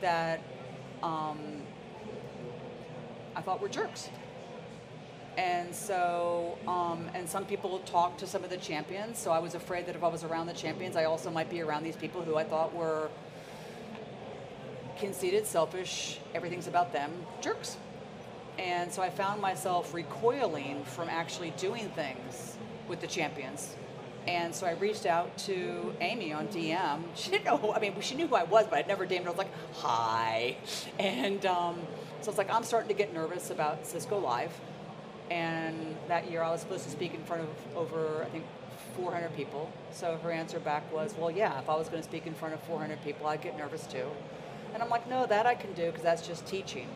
[0.00, 0.40] that
[1.02, 1.62] um,
[3.34, 4.08] I thought were jerks.
[5.36, 9.18] And so, um, and some people talked to some of the champions.
[9.18, 11.62] So I was afraid that if I was around the champions, I also might be
[11.62, 13.08] around these people who I thought were
[14.98, 17.76] conceited, selfish, everything's about them, jerks.
[18.58, 23.74] And so I found myself recoiling from actually doing things with the champions.
[24.26, 27.02] And so I reached out to Amy on DM.
[27.16, 29.24] She didn't know, who, I mean, she knew who I was, but I'd never DM'd
[29.24, 29.28] her.
[29.28, 30.56] I was like, hi.
[30.98, 31.80] And um,
[32.20, 34.52] so it's like, I'm starting to get nervous about Cisco Live.
[35.32, 38.44] And that year I was supposed to speak in front of over, I think,
[38.96, 39.72] 400 people.
[39.90, 42.52] So her answer back was, well, yeah, if I was going to speak in front
[42.52, 44.06] of 400 people, I'd get nervous too.
[44.74, 46.86] And I'm like, no, that I can do because that's just teaching.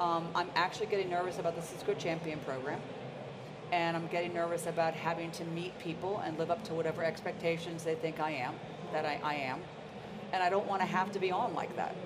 [0.00, 2.78] Um, I'm actually getting nervous about the Cisco Champion program.
[3.72, 7.84] And I'm getting nervous about having to meet people and live up to whatever expectations
[7.84, 8.54] they think I am,
[8.92, 9.60] that I, I am.
[10.34, 11.96] And I don't want to have to be on like that.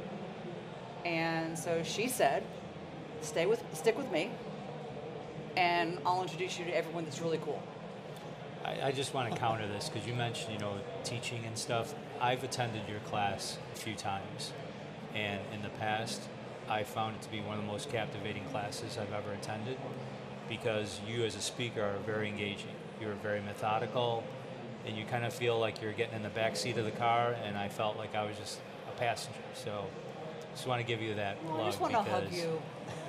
[1.04, 2.44] And so she said,
[3.20, 4.30] stay with, stick with me,
[5.56, 7.62] and I'll introduce you to everyone that's really cool.
[8.64, 11.94] I, I just want to counter this because you mentioned, you know, teaching and stuff.
[12.20, 14.52] I've attended your class a few times,
[15.14, 16.22] and in the past,
[16.68, 19.76] I found it to be one of the most captivating classes I've ever attended
[20.48, 22.70] because you, as a speaker, are very engaging.
[23.00, 24.22] You're very methodical,
[24.86, 27.34] and you kind of feel like you're getting in the back seat of the car,
[27.44, 29.38] and I felt like I was just a passenger.
[29.54, 29.86] So,
[30.54, 32.62] just want to give you that Well, I just want to hug because- you.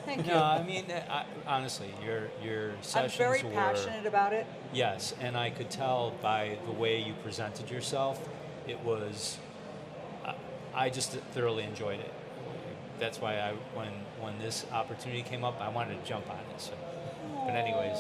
[0.06, 0.34] Thank you.
[0.34, 3.26] No, I mean, I, honestly, your your sessions were.
[3.26, 4.46] I'm very were passionate about it.
[4.74, 8.28] Yes, and I could tell by the way you presented yourself,
[8.68, 9.38] it was.
[10.26, 10.36] I-
[10.76, 12.12] I just thoroughly enjoyed it.
[13.00, 16.62] That's why I, when when this opportunity came up, I wanted to jump on it.
[16.62, 16.74] So,
[17.46, 17.98] but anyways,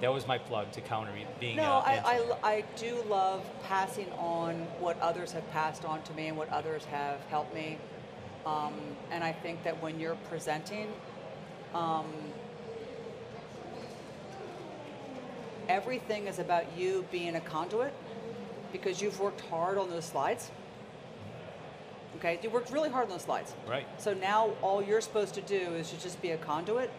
[0.00, 1.56] that was my plug to counter being.
[1.56, 2.02] No, uh, I,
[2.42, 6.48] I, I do love passing on what others have passed on to me and what
[6.50, 7.78] others have helped me.
[8.46, 8.74] Um,
[9.10, 10.88] and I think that when you're presenting,
[11.74, 12.06] um,
[15.68, 17.92] everything is about you being a conduit
[18.72, 20.50] because you've worked hard on those slides.
[22.16, 23.54] Okay, you worked really hard on those slides.
[23.68, 23.86] Right.
[24.00, 26.90] So now all you're supposed to do is to just be a conduit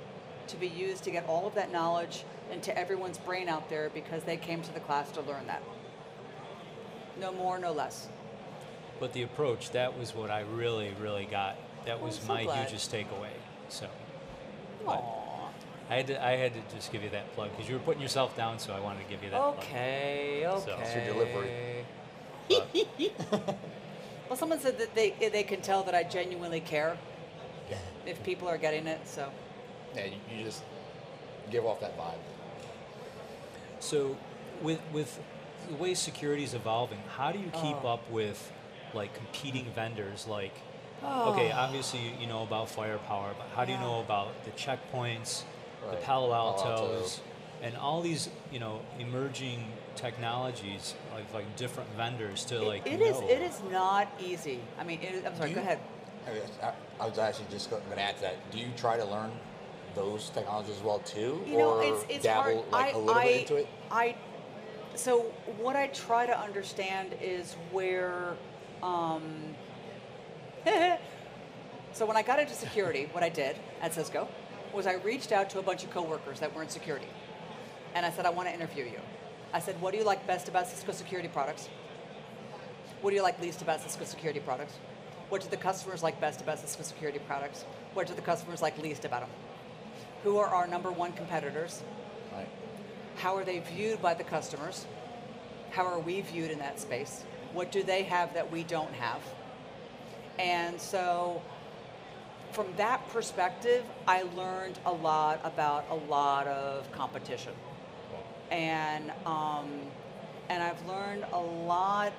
[0.49, 4.23] to be used to get all of that knowledge into everyone's brain out there because
[4.23, 5.61] they came to the class to learn that.
[7.19, 8.07] No more, no less.
[8.99, 11.55] But the approach, that was what I really, really got.
[11.85, 12.67] That was I'm so my glad.
[12.67, 13.31] hugest takeaway.
[13.69, 13.87] So,
[14.89, 15.49] But- Aww.
[15.91, 18.01] I had to, I had to just give you that plug because you were putting
[18.01, 19.57] yourself down, so I wanted to give you that plug.
[19.57, 20.81] Okay, So- okay.
[20.83, 21.85] It's your delivery.
[24.29, 26.97] Well, someone said that they they can tell that I genuinely care
[28.05, 28.99] if people are getting it.
[29.07, 29.31] So
[29.95, 30.61] Yeah, you, you just
[31.49, 32.19] give off that vibe.
[33.79, 34.15] So,
[34.61, 35.19] with with
[35.67, 37.93] the way security is evolving, how do you keep Oh.
[37.95, 38.51] up with
[38.93, 40.27] like competing vendors?
[40.27, 40.53] Like,
[41.03, 43.81] okay, obviously you, you know about firepower, but how do you Oh.
[43.81, 45.43] Know about the checkpoints,
[45.81, 46.03] the Right.
[46.03, 46.69] Palo Palo Alto.
[46.69, 47.21] Altos,
[47.61, 52.99] and all these you know emerging technologies, like like different vendors to It- like it
[52.99, 53.05] know.
[53.05, 53.21] is.
[53.21, 54.59] It is not easy.
[54.79, 55.49] I mean, it is, I'm sorry.
[55.49, 55.79] Do Go ahead.
[56.27, 58.51] I, I, I was actually just going to add to that.
[58.51, 59.31] Do you try to learn
[59.95, 62.71] those technologies as well too, You know, or it's it's dabble hard.
[62.71, 63.67] like I, a little I, bit into it?
[63.91, 64.15] I.
[64.95, 65.21] So
[65.57, 68.35] what I try to understand is where.
[68.83, 69.23] Um,
[71.93, 74.27] so when I got into security, what I did at Cisco
[74.73, 77.07] was I reached out to a bunch of coworkers that were in security,
[77.95, 78.99] and I said, I want to interview you.
[79.53, 81.69] I said, what do you like best about Cisco security products?
[83.01, 84.73] What do you like least about Cisco security products?
[85.29, 87.63] What do the customers like best about Cisco security products?
[87.93, 89.29] What do the customers like least about them?
[90.23, 91.81] Who are our number one competitors?
[92.33, 92.47] Right.
[93.17, 94.85] How are they viewed by the customers?
[95.71, 97.23] How are we viewed in that space?
[97.53, 99.21] What do they have that we don't have?
[100.39, 101.41] And so,
[102.51, 107.53] from that perspective, I learned a lot about a lot of competition.
[108.49, 109.69] And, um,
[110.49, 112.13] and I've learned a lot,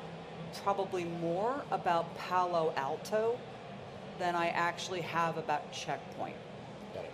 [0.62, 3.37] probably more about Palo Alto
[4.20, 6.37] than I actually have about Checkpoint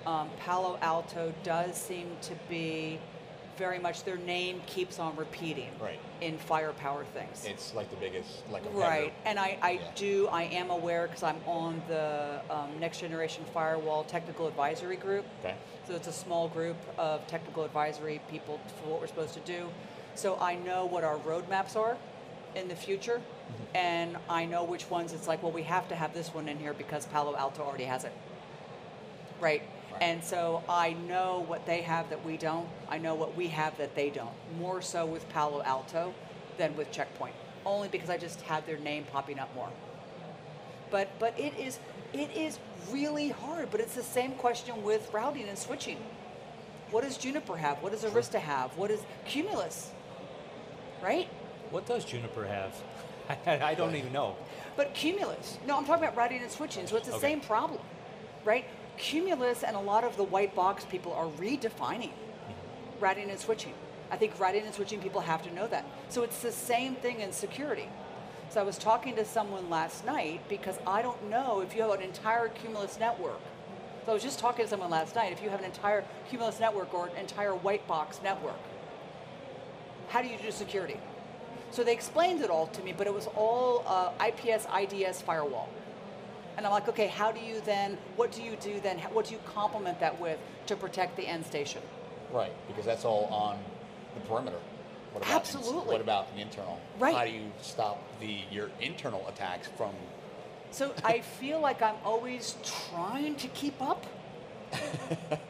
[0.07, 2.99] um, Palo Alto does seem to be
[3.57, 5.99] very much their name keeps on repeating Right.
[6.21, 7.45] in firepower things.
[7.45, 9.91] It's like the biggest, like a right, and I, I Yeah.
[9.95, 15.25] do, I am aware because I'm on the um, Next Generation Firewall Technical Advisory Group.
[15.41, 15.55] Okay.
[15.87, 19.69] So it's a small group of technical advisory people for what we're supposed to do.
[20.15, 21.97] So I know what our roadmaps are
[22.55, 23.21] in the future,
[23.75, 26.59] and I know which ones it's like, well, we have to have this one in
[26.59, 28.13] here because Palo Alto already has it.
[29.41, 29.63] Right?
[30.01, 32.69] And so I know what they have that we don't.
[32.89, 34.35] I know what we have that they don't.
[34.59, 36.15] More so with Palo Alto
[36.59, 37.35] than with Checkpoint.
[37.65, 39.71] Only because I just had their name popping up more.
[40.91, 41.79] But but it is
[42.13, 42.59] it is
[42.93, 43.71] really hard.
[43.71, 45.99] But it's the same question with routing and switching.
[46.91, 47.83] What does Juniper have?
[47.83, 48.77] What does Arista have?
[48.77, 49.91] What is Cumulus?
[51.03, 51.29] Right?
[51.71, 52.75] What does Juniper have?
[53.47, 54.37] I, I don't even know.
[54.77, 57.29] But Cumulus, no, I'm talking about routing and switching, so it's the Okay.
[57.29, 57.81] same problem,
[58.45, 58.65] right?
[58.97, 62.13] Cumulus and a lot of the white box people are redefining
[63.01, 63.75] routing and switching.
[64.11, 65.85] I think routing and switching people have to know that.
[66.09, 67.89] So it's the same thing in security.
[68.49, 71.91] So I was talking to someone last night because I don't know if you have
[71.91, 73.41] an entire Cumulus network.
[74.05, 75.33] So I was just talking to someone last night.
[75.33, 78.61] If you have an entire Cumulus network or an entire white box network,
[80.09, 81.01] how do you do security?
[81.73, 85.69] So they explained it all to me, but it was all uh, IPS IDS firewall.
[86.57, 89.35] And I'm like, okay, how do you then, what do you do then, what do
[89.35, 91.83] you complement that with to protect the end station?
[92.33, 93.59] Right, because that's all on
[94.15, 94.59] the perimeter.
[95.13, 95.93] What about Absolutely.
[95.93, 96.79] what about the internal?
[96.99, 97.15] Right.
[97.17, 99.93] How do you stop the your internal attacks from?
[100.71, 102.57] So I feel like I'm always
[102.91, 104.05] trying to keep up.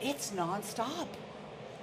[0.00, 1.08] it's nonstop.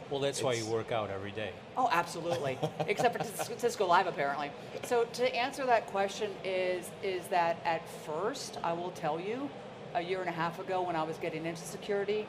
[0.09, 1.51] Well, that's why you work out every day.
[1.75, 2.57] Oh, absolutely.
[2.87, 4.51] Except for Cisco Live, apparently.
[4.83, 9.49] So to answer that question is is that at first, I will tell you,
[9.95, 12.27] a year and a half ago when I was getting into security,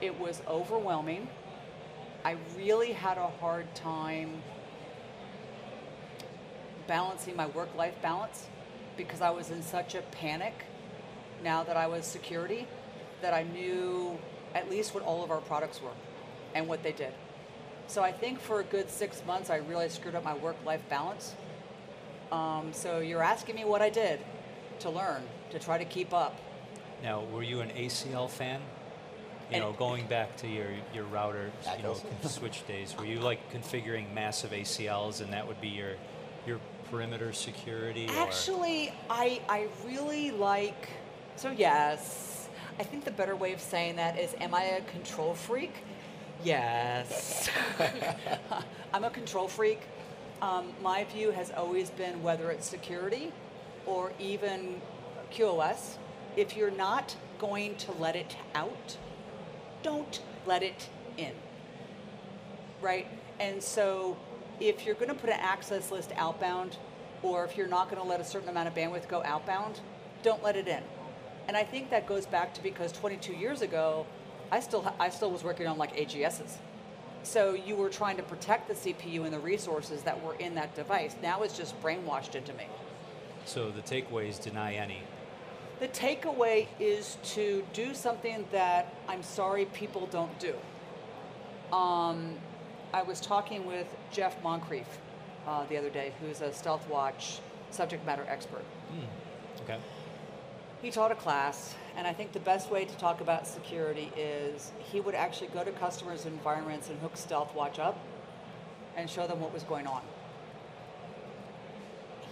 [0.00, 1.28] it was overwhelming.
[2.24, 4.42] I really had a hard time
[6.86, 8.46] balancing my work-life balance
[8.96, 10.64] because I was in such a panic
[11.42, 12.66] now that I was security
[13.22, 14.18] that I knew
[14.54, 15.90] at least what all of our products were
[16.56, 17.12] and what they did.
[17.86, 21.34] So I think for a good six months, I really screwed up my work-life balance.
[22.32, 24.18] Um, so you're asking me what I did
[24.80, 26.36] to learn, to try to keep up.
[27.02, 28.60] Now, were you an ACL fan?
[29.50, 33.20] You And- know, going back to your your router, you know, switch days, were you
[33.20, 35.92] like configuring massive ACLs, and that would be your
[36.46, 36.58] your
[36.90, 38.08] perimeter security?
[38.08, 40.88] or- Actually, I, I really like,
[41.36, 42.48] so yes,
[42.80, 45.74] I think the better way of saying that is, am I a control freak?
[46.44, 47.50] Yes.
[48.94, 49.80] I'm a control freak.
[50.42, 53.32] Um, my view has always been whether it's security
[53.86, 54.80] or even
[55.32, 55.96] QoS,
[56.36, 58.96] if you're not going to let it out,
[59.82, 61.32] don't let it in.
[62.82, 63.06] Right?
[63.40, 64.16] And so
[64.60, 66.76] if you're going to put an access list outbound,
[67.22, 69.80] or if you're not going to let a certain amount of bandwidth go outbound,
[70.22, 70.82] don't let it in.
[71.48, 74.06] And I think that goes back to because 22 years ago,
[74.50, 76.56] I still I still was working on like AGSs.
[77.22, 80.74] So you were trying to protect the CPU and the resources that were in that
[80.76, 81.16] device.
[81.22, 82.66] Now it's just brainwashed into me.
[83.44, 85.02] So the takeaway is deny any.
[85.80, 90.54] The takeaway is to do something that I'm sorry people don't do.
[91.74, 92.36] Um,
[92.94, 94.86] I was talking with Jeff Moncrief
[95.46, 97.40] uh, the other day, who's a Stealth Watch
[97.70, 98.64] subject matter expert.
[99.64, 99.78] Okay.
[100.80, 104.70] He taught a class, and I think the best way to talk about security is
[104.78, 107.98] he would actually go to customers' environments and hook Stealth Watch up
[108.96, 110.02] and show them what was going on.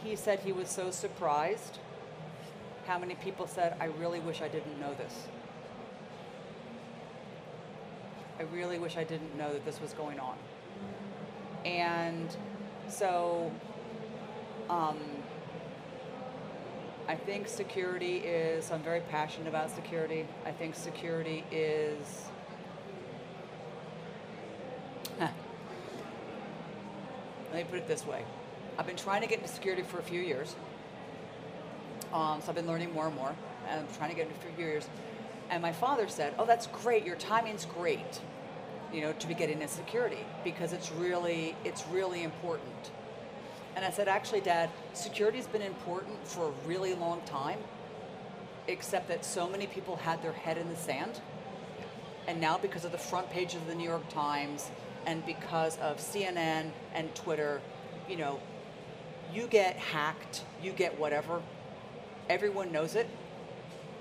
[0.03, 1.79] He said he was so surprised
[2.87, 5.27] how many people said, I really wish I didn't know this.
[8.39, 10.37] I really wish I didn't know that this was going on.
[11.65, 12.37] And
[12.89, 13.51] so,
[14.69, 14.99] um,
[17.07, 20.27] I think security is, I'm very passionate about security.
[20.47, 22.29] I think security is,
[25.21, 25.33] let
[27.53, 28.25] me put it this way.
[28.79, 30.57] I've been trying to get into security for a few years.
[32.13, 33.35] Um, so I've been learning more and more,
[33.69, 34.89] and I'm trying to get into a few years.
[35.51, 37.05] And my father said, "Oh, that's great.
[37.05, 38.21] Your timing's great,
[38.93, 42.91] you know, to be getting into security because it's really, it's really important."
[43.77, 47.59] And I said, "Actually, Dad, security's been important for a really long time,
[48.69, 51.21] except that so many people had their head in the sand,
[52.27, 54.71] and now because of the front page of the New York Times
[55.07, 57.61] and because of CNN and Twitter,
[58.09, 58.41] you know,
[59.33, 61.43] you get hacked, you get whatever."
[62.29, 63.09] everyone knows it.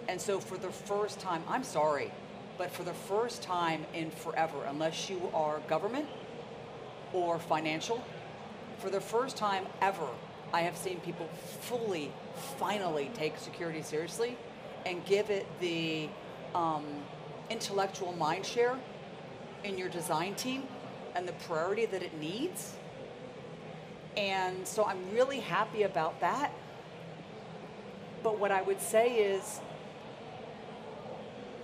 [0.08, 2.12] And so for the first time, I'm sorry,
[2.58, 6.08] but for the first time in forever, unless you are government
[7.14, 8.04] or financial,
[8.84, 10.10] for the first time ever,
[10.52, 11.30] I have seen people
[11.62, 12.12] fully,
[12.60, 14.36] finally take security seriously
[14.86, 16.10] and give it the
[16.54, 16.84] um,
[17.50, 18.78] intellectual mind share
[19.64, 20.64] in your design team
[21.16, 22.74] and the priority that it needs.
[24.18, 26.52] And so I'm really happy about that.
[28.22, 29.62] But what I would say is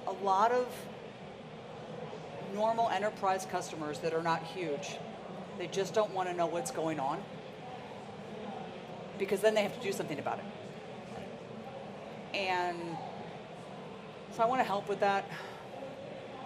[0.08, 0.68] a lot of
[2.56, 4.96] normal enterprise customers that are not huge,
[5.60, 7.22] they just don't want to know what's going on
[9.20, 10.46] because then they have to do something about it.
[12.34, 12.78] And
[14.36, 15.26] so I want to help with that.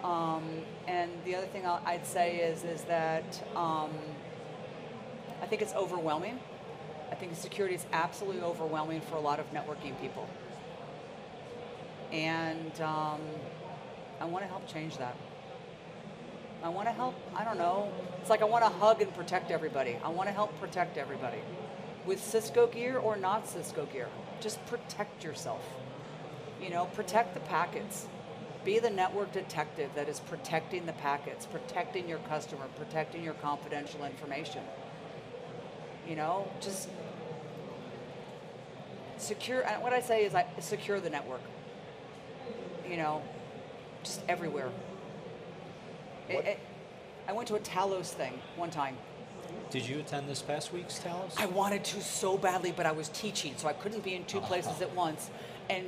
[0.02, 0.42] Um,
[0.88, 3.90] and the other thing I'll, I'd say is is that um,
[5.40, 6.40] I think it's overwhelming.
[7.12, 10.28] I think security is absolutely overwhelming for a lot of networking people.
[12.10, 13.20] And um,
[14.20, 15.16] I want to help change that.
[16.64, 19.50] I want to help, I don't know, it's like I want to hug and protect
[19.50, 19.98] everybody.
[20.02, 21.36] I want to help protect everybody.
[22.06, 24.08] With Cisco gear or not Cisco gear,
[24.40, 25.62] just protect yourself.
[26.62, 28.06] You know, protect the packets.
[28.64, 34.02] Be the network detective that is protecting the packets, protecting your customer, protecting your confidential
[34.06, 34.62] information.
[36.08, 36.88] You know, just
[39.18, 39.64] secure.
[39.80, 41.42] What I say is, I secure the network.
[42.88, 43.22] You know,
[44.02, 44.70] just everywhere.
[46.28, 46.58] It, it,
[47.28, 48.96] I went to a Talos thing one time.
[49.70, 51.32] Did you attend this past week's Talos?
[51.36, 54.40] I wanted to so badly, but I was teaching, so I couldn't be in two
[54.40, 55.30] places at once,
[55.68, 55.86] and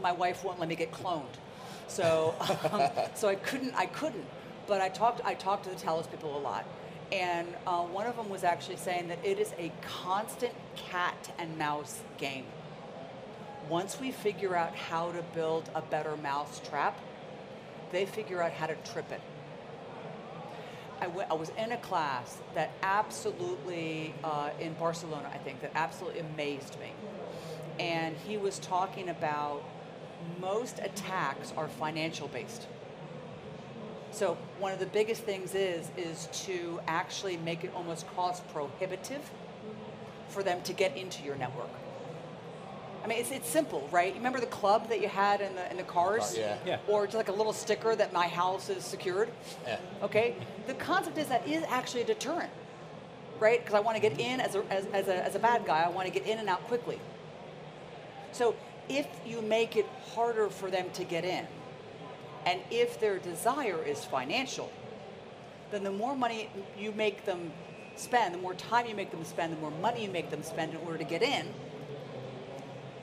[0.00, 1.24] my wife won't let me get cloned.
[1.88, 2.34] So,
[2.72, 3.74] um, so I couldn't.
[3.74, 4.24] I couldn't.
[4.66, 5.20] But I talked.
[5.24, 6.64] I talked to the Talos people a lot,
[7.10, 11.58] and uh, one of them was actually saying that it is a constant cat and
[11.58, 12.46] mouse game.
[13.68, 16.98] Once we figure out how to build a better mouse trap,
[17.92, 19.20] they figure out how to trip it.
[21.02, 26.78] I, was in a class that absolutely, uh, in Barcelona, I think, that absolutely amazed
[26.78, 26.92] me.
[27.80, 29.64] And he was talking about
[30.40, 32.68] most attacks are financial based.
[34.12, 39.28] So one of the biggest things is is to actually make it almost cost prohibitive
[40.28, 41.70] for them to get into your network.
[43.02, 44.08] I mean, it's, it's simple, right?
[44.08, 46.56] You remember the club that you had in the in the cars, yeah.
[46.64, 46.78] Yeah.
[46.86, 49.28] or just like a little sticker that my house is secured.
[49.66, 49.78] Yeah.
[50.02, 50.36] Okay,
[50.66, 52.50] the concept is that is actually a deterrent,
[53.40, 53.60] right?
[53.60, 55.82] Because I want to get in as a, as, as, a, as a bad guy,
[55.82, 57.00] I want to get in and out quickly.
[58.30, 58.54] So
[58.88, 61.46] if you make it harder for them to get in,
[62.46, 64.70] and if their desire is financial,
[65.70, 66.48] then the more money
[66.78, 67.52] you make them
[67.96, 70.72] spend, the more time you make them spend, the more money you make them spend
[70.72, 71.46] in order to get in,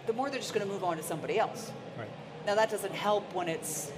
[0.09, 1.71] the more they're just going to move on to somebody else.
[1.95, 2.09] Right.
[2.47, 3.91] Now that doesn't help when it's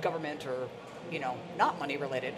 [0.00, 0.68] government or,
[1.08, 2.34] you know, not money related.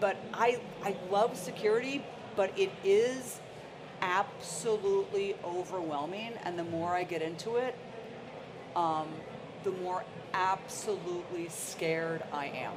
[0.00, 3.38] But I I love security, but it is
[4.02, 7.76] absolutely overwhelming and the more I get into it,
[8.74, 9.06] um,
[9.62, 10.02] the more
[10.34, 12.72] absolutely scared I am.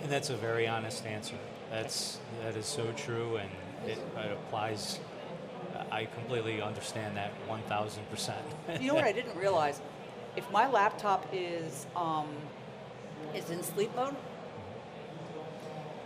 [0.00, 1.34] And that's a very honest answer.
[1.72, 3.50] That's that is so true, and
[3.84, 5.00] it, it applies.
[5.96, 8.44] I completely understand that one thousand percent.
[8.80, 9.80] You know what I didn't realize?
[10.36, 12.26] If my laptop is um,
[13.34, 14.14] is in sleep mode,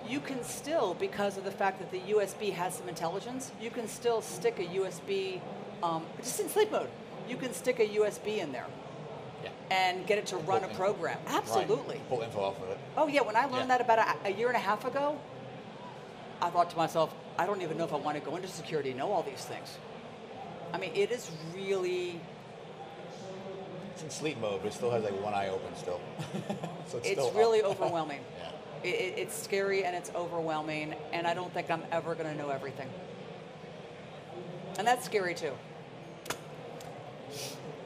[0.09, 3.89] you can still, because of the fact that the USB has some intelligence, you can
[3.89, 5.41] still stick a USB,
[5.83, 6.89] um, just in sleep mode,
[7.29, 8.67] you can stick a USB in there
[9.43, 9.51] Yeah.
[9.73, 10.77] and get it to run a Pull info.
[10.85, 11.19] program.
[11.27, 11.35] Right.
[11.35, 12.01] Absolutely.
[12.09, 12.79] Pull info off of it.
[12.97, 13.79] Oh yeah, when I learned Yeah.
[13.79, 15.19] that about a, a year and a half ago,
[16.43, 18.95] I thought to myself, I don't even know if I want to go into security,
[18.95, 19.77] know all these things.
[20.73, 22.21] I mean, it is really,
[23.95, 26.01] It's in sleep mode, but it still has like one eye open still.
[26.87, 28.21] so it's, it's still really overwhelming.
[28.39, 28.51] yeah.
[28.83, 32.39] It, it, it's scary and it's overwhelming, and I don't think I'm ever going to
[32.41, 32.89] know everything.
[34.79, 35.53] And that's scary too.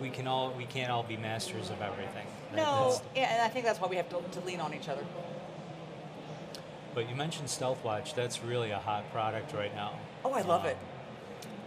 [0.01, 2.27] We can all we can't all be masters of everything.
[2.53, 4.89] That- No, yeah, and I think that's why we have to, to lean on each
[4.89, 5.05] other.
[6.95, 8.15] But you mentioned StealthWatch.
[8.15, 9.99] That's really a hot product right now.
[10.25, 10.77] Oh, I love it.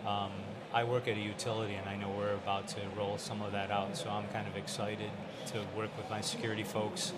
[0.06, 0.32] Um,
[0.74, 3.70] I work at a utility, and I know we're about to roll some of that
[3.72, 3.98] out.
[3.98, 5.10] So I'm kind of excited
[5.48, 7.14] to work with my security folks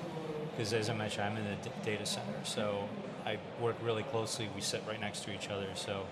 [0.51, 2.88] because, as I mentioned, I'm in the d- data center, so
[3.26, 4.49] I work really closely.
[4.55, 6.05] We sit right next to each other, so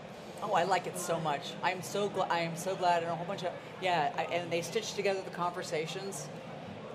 [0.43, 1.53] Oh, I like it so much.
[1.63, 2.31] I'm so glad.
[2.31, 4.13] I am so glad, and a whole bunch of yeah.
[4.17, 6.27] I, and they stitched together the conversations,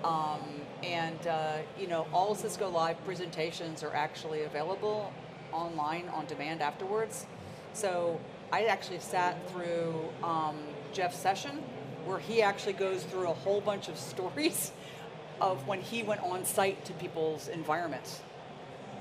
[0.03, 0.39] um,
[0.83, 5.11] and uh, you know, all Cisco Live presentations are actually available
[5.51, 7.25] online on demand afterwards.
[7.73, 8.19] So
[8.51, 10.57] I actually sat through um,
[10.91, 11.63] Jeff's session,
[12.05, 14.71] where he actually goes through a whole bunch of stories
[15.41, 18.21] of when he went on site to people's environments,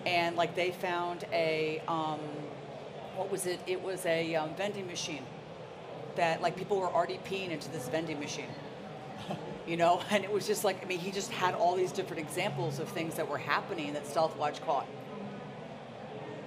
[0.07, 1.83] and like they found a.
[1.89, 2.21] Um,
[3.17, 3.61] what was it?
[3.67, 5.25] It was a um, vending machine
[6.17, 8.49] that like people were already peeing into this vending machine.
[9.67, 12.21] You know, and it was just like I mean, he just had all these different
[12.21, 14.87] examples of things that were happening that StealthWatch caught.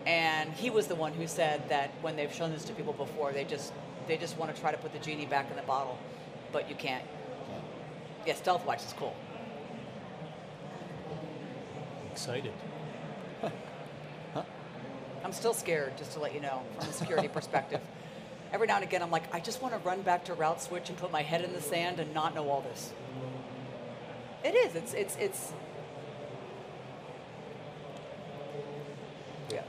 [0.05, 3.32] And he was the one who said that when they've shown this to people before,
[3.32, 3.74] they just
[4.07, 5.97] they just want to try to put the genie back in the bottle,
[6.51, 7.03] but you can't.
[8.26, 9.16] Yeah, StealthWatch is cool.
[12.11, 12.53] excited.
[15.24, 17.82] I'm still scared, just to let you know, from a security perspective.
[18.53, 20.89] Every now and again, I'm like, I just want to run back to route switch
[20.89, 22.91] and put my head in the sand and not know all this.
[24.43, 24.75] It is.
[24.75, 25.53] It's it's it's.
[29.51, 29.63] Yeah.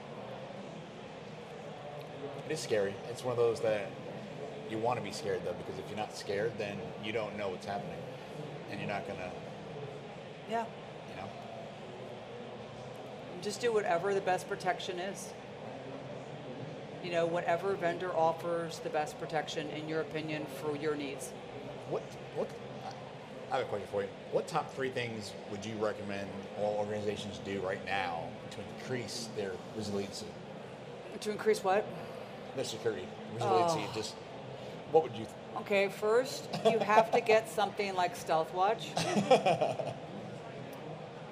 [2.48, 2.94] It is scary.
[3.10, 3.90] It's one of those that
[4.70, 7.48] you want to be scared though, because if you're not scared, then you don't know
[7.48, 7.98] what's happening,
[8.70, 9.30] and you're not gonna,
[10.50, 10.64] Yeah.
[11.10, 11.28] you know.
[13.42, 15.32] Just do whatever the best protection is.
[17.06, 21.30] You know, whatever vendor offers the best protection, in your opinion, for your needs.
[21.88, 22.02] What
[22.34, 22.48] what?
[23.52, 24.08] I have a question for you.
[24.32, 26.28] What top three things would you recommend
[26.58, 30.26] all organizations do right now to increase their resiliency,
[31.20, 31.86] To increase what?
[32.56, 33.84] their security resiliency?
[33.88, 33.92] Oh.
[33.94, 34.14] Just
[34.90, 35.26] what would you?
[35.58, 38.82] Okay, first you have to get something like StealthWatch.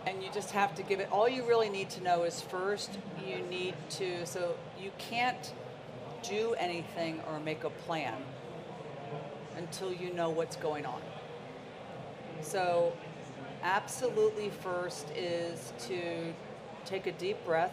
[0.07, 2.99] and you just have to give it all you really need to know is first
[3.27, 5.53] you need to so you can't
[6.29, 8.15] do anything or make a plan
[9.57, 11.01] until you know what's going on.
[12.41, 12.93] So
[13.63, 16.33] absolutely first is to
[16.85, 17.73] take a deep breath.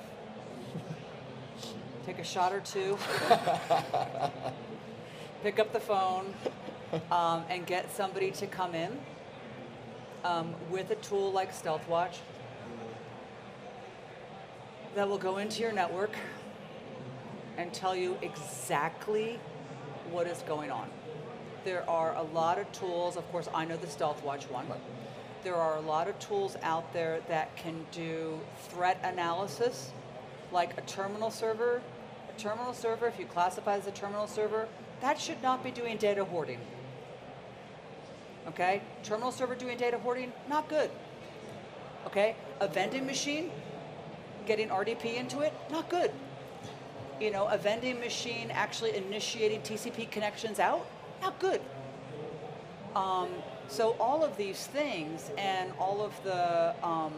[2.05, 2.97] Take a shot or two.
[5.43, 6.33] pick up the phone
[7.11, 8.97] um, and get somebody to come in
[10.23, 12.17] um, with a tool like StealthWatch
[14.95, 16.11] that will go into your network
[17.61, 19.39] and tell you exactly
[20.09, 20.89] what is going on.
[21.63, 24.65] There are a lot of tools, of course, I know the StealthWatch one.
[25.43, 28.39] There are a lot of tools out there that can do
[28.69, 29.91] threat analysis,
[30.51, 31.81] like a terminal server.
[32.35, 34.67] A terminal server, if you classify as a terminal server,
[35.01, 36.59] that should not be doing data hoarding.
[38.47, 38.81] Okay?
[39.03, 40.89] Terminal server doing data hoarding, not good.
[42.07, 42.35] Okay?
[42.59, 43.51] A vending machine,
[44.47, 46.11] getting RDP into it, not good.
[47.21, 50.87] You know, a vending machine actually initiating TCP connections out,
[51.21, 51.61] not good.
[52.95, 53.29] Um,
[53.67, 57.13] so all of these things and all of the, um,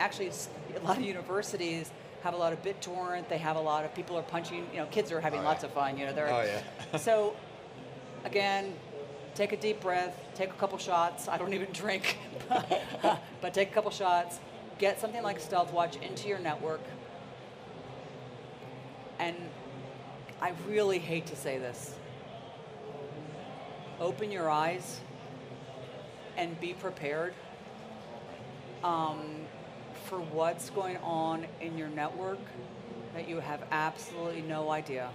[0.00, 0.30] actually
[0.76, 1.92] a lot of universities
[2.24, 4.86] have a lot of BitTorrent, they have a lot of, people are punching, you know,
[4.86, 5.68] kids are having Oh, lots yeah.
[5.68, 6.98] of fun, you know, they're, Oh yeah.
[6.98, 7.36] so,
[8.24, 8.74] again,
[9.36, 11.28] take a deep breath, take a couple shots.
[11.28, 14.40] I don't even drink, but take a couple shots.
[14.78, 16.80] Get something like StealthWatch into your network.
[19.18, 19.36] And
[20.40, 21.94] I really hate to say this.
[24.00, 25.00] Open your eyes
[26.36, 27.34] and be prepared
[28.82, 29.20] um,
[30.06, 32.40] for what's going on in your network
[33.14, 35.10] that you have absolutely no idea.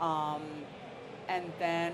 [0.00, 0.42] Um,
[1.28, 1.92] and then,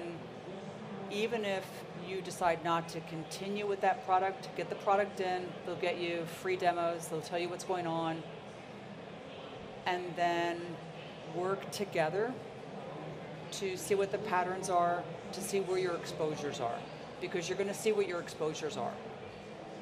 [1.11, 1.65] even if
[2.07, 6.25] you decide not to continue with that product, get the product in, they'll get you
[6.41, 8.23] free demos, they'll tell you what's going on.
[9.87, 10.61] And then
[11.35, 12.33] work together
[13.53, 16.79] to see what the patterns are, to see where your exposures are,
[17.21, 18.93] because you're going to see what your exposures are.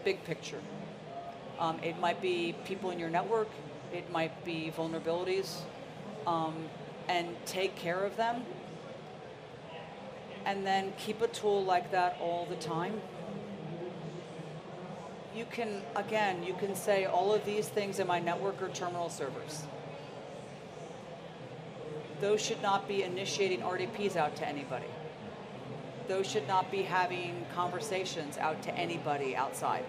[0.04, 0.60] Big picture.
[1.58, 3.48] Um, it might be people in your network,
[3.92, 5.60] it might be vulnerabilities,
[6.26, 6.54] um,
[7.08, 8.42] and take care of them.
[10.44, 13.00] And then keep a tool like that all the time.
[15.34, 19.08] You can, again, you can say all of these things in my network are terminal
[19.08, 19.64] servers.
[22.24, 24.88] Those should not be initiating RDPs out to anybody.
[26.08, 29.84] Those should not be having conversations out to anybody outside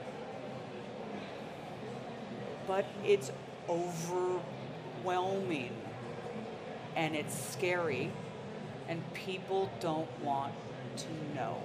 [2.67, 3.31] but it's
[3.69, 5.71] overwhelming
[6.95, 8.11] and it's scary
[8.87, 10.53] and people don't want
[10.97, 11.61] to know.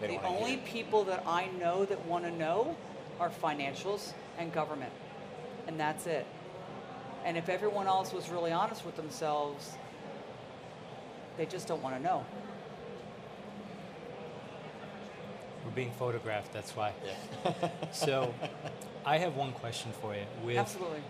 [0.00, 2.76] They the only people that I know that want to know
[3.20, 4.92] are financials and government.
[5.66, 6.26] And that's it.
[7.24, 9.72] And if everyone else was really honest with themselves,
[11.36, 12.24] they just don't want to know.
[15.64, 16.92] We're being photographed, that's why.
[17.04, 17.52] Yeah.
[17.92, 18.34] So,
[19.06, 20.24] I have one question for you.
[20.44, 21.00] With Absolutely.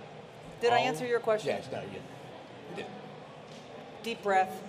[0.60, 1.48] Did I answer your question?
[1.56, 1.86] Yes, no, you,
[2.70, 2.86] you did.
[4.02, 4.62] Deep breath.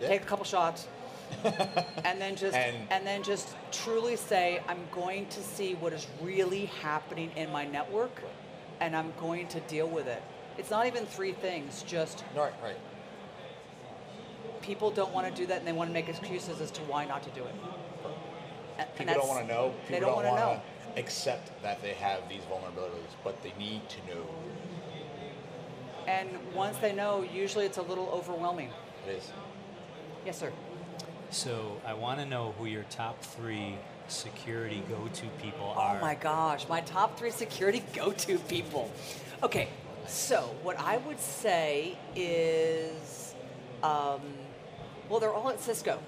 [0.00, 0.08] Yeah.
[0.08, 0.86] take a couple shots
[2.04, 6.06] and then just And- and, then just truly say i'm going to see what is
[6.22, 8.22] really happening in my network
[8.80, 10.22] and i'm going to deal with it
[10.58, 12.76] it's not even three things just Right, right.
[14.62, 17.04] people don't want to do that and they want to make excuses as to why
[17.06, 17.54] not to do it
[18.78, 19.70] and People that's- don't want to know.
[19.70, 20.60] People they don't, want to know
[20.94, 24.24] to accept that they have these vulnerabilities, but they need to know.
[26.06, 28.70] and once they know usually it's a little overwhelming
[29.06, 29.32] It is.
[30.24, 30.52] yes sir
[31.30, 33.74] so, I want to know who your top three
[34.08, 35.98] security go-to people oh are.
[35.98, 38.90] Oh my gosh, my top three security go to people.
[39.42, 39.68] Okay,
[40.08, 43.34] so what I would say is,
[43.82, 44.20] um,
[45.08, 45.98] well, they're all at Cisco.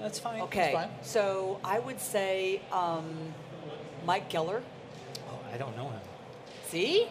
[0.00, 0.40] That's fine.
[0.42, 0.90] Okay, fine.
[1.02, 3.04] so I would say um,
[4.04, 4.62] Mike Geller.
[5.28, 6.00] Oh, I don't know him.
[6.66, 7.08] See?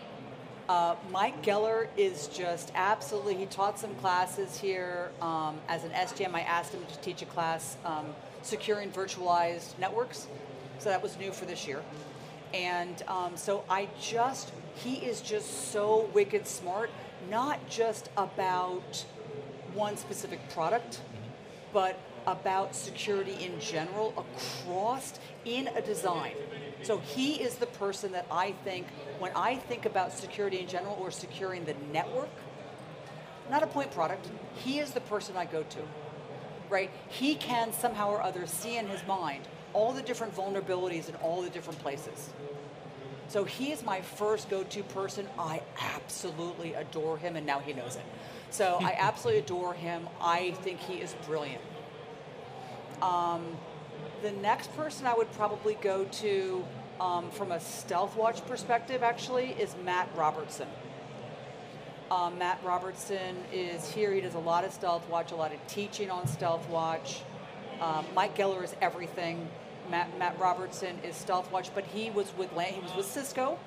[0.67, 5.11] Uh, Mike Geller is just absolutely, he taught some classes here.
[5.21, 8.07] Um, as an SGM, I asked him to teach a class, um,
[8.41, 10.27] securing virtualized networks.
[10.79, 11.81] So that was new for this year.
[12.53, 14.51] And um, so I just,
[14.83, 16.89] he is just so wicked smart,
[17.29, 19.05] not just about
[19.73, 21.01] one specific product,
[21.71, 26.33] but about security in general across in a design.
[26.83, 28.87] So he is the person that I think
[29.19, 32.29] when I think about security in general or securing the network,
[33.49, 35.79] not a point product, he is the person I go to.
[36.69, 36.89] Right?
[37.09, 41.41] He can somehow or other see in his mind all the different vulnerabilities in all
[41.41, 42.29] the different places.
[43.31, 45.25] So he is my first go-to person.
[45.39, 48.03] I absolutely adore him, and now he knows it.
[48.49, 50.09] So I absolutely adore him.
[50.19, 51.61] I think he is brilliant.
[53.01, 53.45] Um,
[54.21, 56.65] the next person I would probably go to
[56.99, 60.67] um, from a Stealth Watch perspective, actually, is Matt Robertson.
[62.11, 64.11] Um, Matt Robertson is here.
[64.11, 67.21] He does a lot of Stealth Watch, a lot of teaching on Stealth Watch.
[67.79, 69.47] Um, Mike Geller is everything.
[69.91, 73.59] Matt, Matt Robertson is Stealth Watch, but he was with he was with Cisco.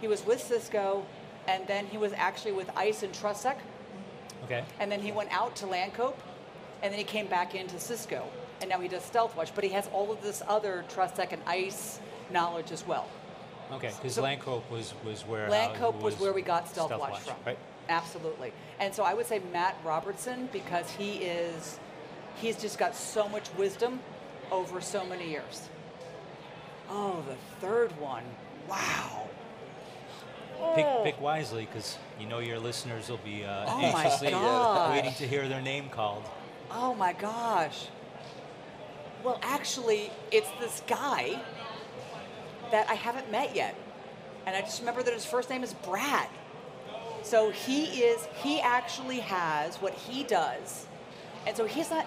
[0.00, 1.04] He was with Cisco,
[1.48, 3.56] and then he was actually with ISE and TrustSec,
[4.44, 4.64] Okay.
[4.78, 6.16] and then he went out to Lancope,
[6.82, 8.24] and then he came back into Cisco,
[8.60, 9.54] and now he does Stealth Watch.
[9.54, 11.98] But he has all of this other TrustSec and ISE
[12.30, 13.08] knowledge as well.
[13.72, 13.90] Okay.
[13.96, 17.36] Because So- Lancope was was where Lancope uh, was where we got Stealth, Watch, from.
[17.46, 17.58] Right.
[17.88, 18.52] Absolutely.
[18.80, 21.78] And so I would say Matt Robertson because he is,
[22.36, 24.00] he's just got so much wisdom
[24.52, 25.68] over so many years.
[26.88, 27.34] Oh, the
[27.66, 28.24] third one.
[28.68, 29.28] Wow.
[30.74, 31.00] Pick, Oh.
[31.02, 35.48] pick wisely, because you know your listeners will be uh, Oh anxiously waiting to hear
[35.48, 36.22] their name called.
[36.70, 37.88] Oh my gosh.
[39.24, 41.40] Well, actually, it's this guy
[42.70, 43.74] that I haven't met yet.
[44.46, 46.28] And I just remember that his first name is Brad.
[47.22, 50.86] So he is, he actually has what he does.
[51.46, 52.06] And so he's not,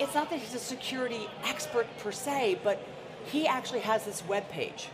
[0.00, 2.84] it's not that he's a security expert per se, but
[3.26, 4.88] he actually has this web page.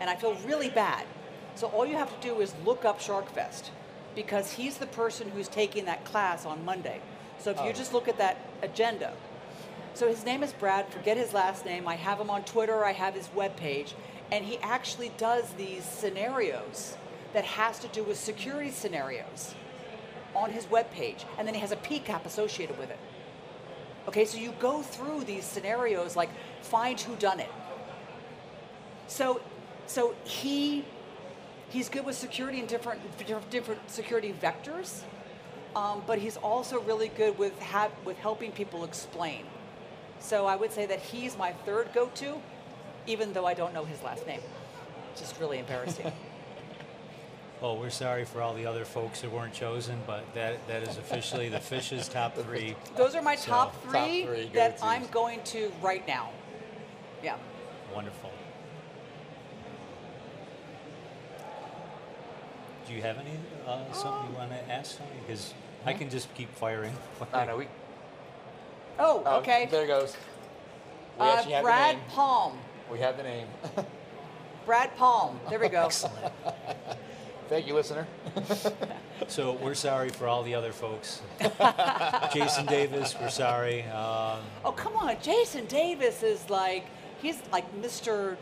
[0.00, 1.04] And I feel really bad.
[1.54, 3.70] So all you have to do is look up SharkFest
[4.14, 7.00] because he's the person who's taking that class on Monday.
[7.38, 7.72] So if you oh.
[7.72, 9.12] just look at that agenda,
[9.94, 11.86] so his name is Brad, forget his last name.
[11.86, 13.94] I have him on Twitter, I have his web page,
[14.32, 16.96] and he actually does these scenarios
[17.32, 19.54] that has to do with security scenarios
[20.34, 22.98] on his web page, and then he has a PCAP associated with it.
[24.08, 26.30] Okay, so you go through these scenarios like
[26.62, 27.50] find who done it.
[29.06, 29.40] So
[29.86, 30.84] so he
[31.70, 35.02] he's good with security and different different- different security vectors,
[35.74, 39.44] um, but he's also really good with ha- with helping people explain.
[40.20, 42.40] So I would say that he's my third go-to,
[43.06, 44.40] even though I don't know his last name.
[45.16, 46.12] Just really embarrassing.
[47.60, 50.98] Well, we're sorry for all the other folks that weren't chosen, but that, that is
[50.98, 52.76] officially the Fish's top three.
[52.96, 54.78] Those are my So, top top three, three that.
[54.82, 56.30] I'm going to right now.
[57.22, 57.36] Yeah.
[57.94, 58.30] Wonderful.
[62.86, 65.10] Do you have any uh, something you want to ask Tony?
[65.26, 65.54] Because
[65.86, 66.92] I can just keep firing.
[67.32, 67.68] I know we.
[68.98, 69.68] Oh, oh, okay.
[69.70, 70.14] There it goes.
[71.18, 72.08] We Uh, have Brad the name.
[72.10, 72.58] Palm.
[72.92, 73.46] We have the name.
[74.66, 75.40] Brad Palm.
[75.48, 75.86] There we go.
[75.86, 76.32] Excellent.
[77.48, 78.06] Thank you, listener.
[79.28, 81.22] So we're sorry for all the other folks.
[82.32, 83.82] Jason Davis, we're sorry.
[83.84, 85.16] Um, Oh, come on.
[85.22, 86.86] Jason Davis is like,
[87.20, 88.36] he's like Mr.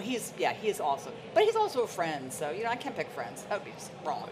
[0.00, 1.12] He's, yeah, he is awesome.
[1.34, 3.42] But he's also a friend, so, you know, I can't pick friends.
[3.48, 4.30] That would be just wrong.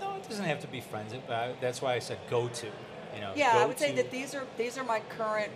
[0.00, 1.14] no, it doesn't have to be friends.
[1.26, 2.66] But I, that's why I said go to.
[3.14, 3.32] You know.
[3.34, 5.50] Yeah, I go would say to- that these are these are my current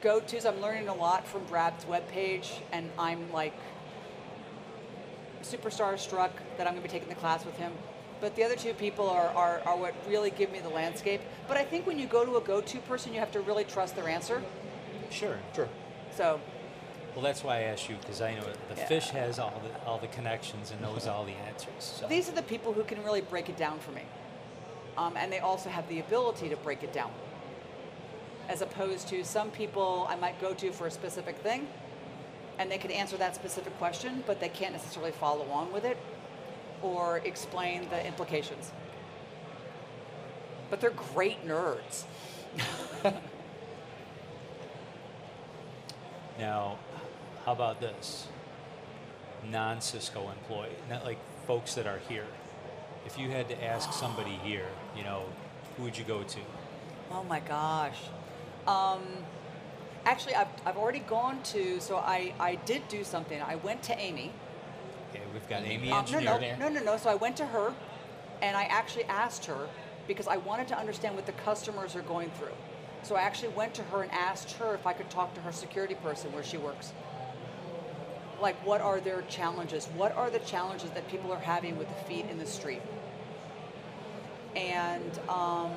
[0.00, 0.44] go-tos.
[0.44, 3.54] I'm learning a lot from Brad's webpage, and I'm like
[5.42, 7.72] superstar struck that I'm going to be taking the class with him.
[8.20, 11.20] But the other two people are, are, are what really give me the landscape.
[11.48, 13.96] But I think when you go to a go-to person, you have to really trust
[13.96, 14.42] their answer.
[15.10, 15.38] Sure.
[15.54, 15.68] Sure.
[16.16, 16.40] So
[17.14, 18.86] Well, that's why I asked you because I know the Yeah.
[18.86, 21.72] fish has all the all the connections and knows all the answers.
[22.00, 22.06] So.
[22.06, 24.02] these are the people who can really break it down for me.
[24.96, 27.10] Um, and they also have the ability to break it down.
[28.48, 31.66] As opposed to some people I might go to for a specific thing,
[32.62, 35.98] and they can answer that specific question, but they can't necessarily follow on with it
[36.80, 38.72] or explain the implications.
[40.70, 42.04] But they're great nerds.
[46.38, 46.78] Now,
[47.44, 48.26] how about this?
[49.50, 52.26] Non-Cisco employee, not like folks that are here.
[53.06, 55.24] If you had to ask somebody here, you know,
[55.76, 56.38] who would you go to?
[57.10, 57.98] Oh my gosh.
[58.66, 59.02] Um,
[60.04, 63.40] actually, I've, I've already gone to, so I, I did do something.
[63.40, 64.32] I went to Amy.
[65.10, 66.56] Okay, we've got Amy Uh, no, Engineer.
[66.58, 66.96] no, no, no, no.
[66.96, 67.74] So I went to her,
[68.40, 69.68] and I actually asked her
[70.08, 72.54] because I wanted to understand what the customers are going through.
[73.02, 75.52] So I actually went to her and asked her if I could talk to her
[75.52, 76.92] security person where she works.
[78.40, 79.86] Like, what are their challenges?
[79.94, 82.82] What are the challenges that people are having with the feet in the street?
[84.56, 85.72] And um,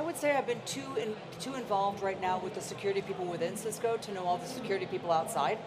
[0.00, 3.26] I would say I've been too in, too involved right now with the security people
[3.26, 5.58] within Cisco to know all the security people outside.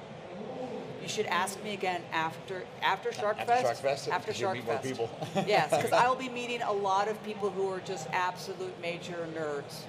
[1.04, 3.64] You should ask me again after after Shark After Fest.
[3.64, 4.88] Shark Fest, After you'll Shark more Fest.
[4.88, 5.10] people.
[5.48, 9.82] yes, because I'll be meeting a lot of people who are just absolute major nerds.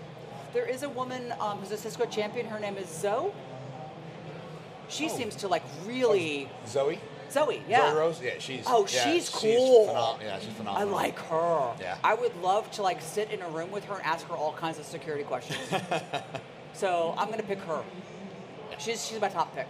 [0.52, 2.44] There is a woman um, who's a Cisco champion.
[2.44, 3.32] Her name is Zoe.
[4.90, 5.16] She Oh.
[5.16, 7.00] seems to like really Zoe.
[7.34, 7.62] Zoe.
[7.68, 7.90] Yeah.
[7.90, 8.20] Zoe Rose.
[8.22, 8.64] Yeah, she's.
[8.66, 9.88] Oh, yeah, she's cool.
[9.88, 10.88] phenom- yeah, she's phenomenal.
[10.88, 11.74] I like her.
[11.80, 11.98] Yeah.
[12.04, 14.52] I would love to like sit in a room with her and ask her all
[14.52, 15.58] kinds of security questions.
[16.72, 17.82] so I'm gonna pick her.
[18.78, 19.66] She's she's my top pick.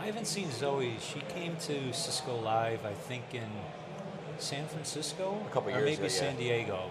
[0.00, 0.96] I haven't seen Zoe.
[1.00, 3.48] She came to Cisco Live, I think, in
[4.38, 6.08] San Francisco, A couple or years maybe ago, yeah.
[6.20, 6.90] San Diego.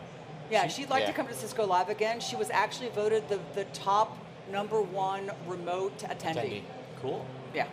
[0.52, 1.08] Yeah, She- she'd like yeah.
[1.08, 2.20] to come to Cisco Live again.
[2.20, 4.18] She was actually voted the, the top
[4.52, 6.36] number one remote attendee.
[6.36, 6.62] Attendee.
[7.02, 7.26] Cool.
[7.54, 7.68] Yeah.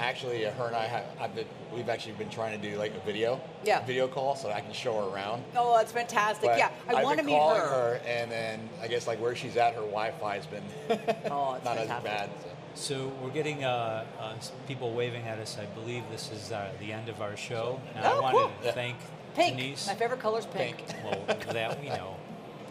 [0.00, 1.04] Actually, uh, her and I have.
[1.20, 3.40] I've been, we've actually been trying to do like a video.
[3.64, 3.84] Yeah.
[3.84, 5.44] Video call so I can show her around.
[5.56, 6.48] Oh, that's fantastic.
[6.50, 8.00] But yeah, I I've want to meet calling her.
[8.06, 10.64] and then I guess like where she's at, her Wi-Fi's been
[11.30, 12.30] Oh, it's not as bad.
[12.42, 12.48] so.
[12.76, 14.34] So we're getting uh, uh,
[14.66, 15.56] people waving at us.
[15.60, 17.80] I believe this is uh, the end of our show.
[17.94, 18.48] And Oh, I wanted cool.
[18.48, 18.72] to Yeah.
[18.72, 18.96] thank
[19.36, 19.56] Pink.
[19.56, 19.86] Denise.
[19.86, 20.78] My favorite color is pink.
[20.88, 20.98] Pink.
[21.04, 22.16] Well, that we know.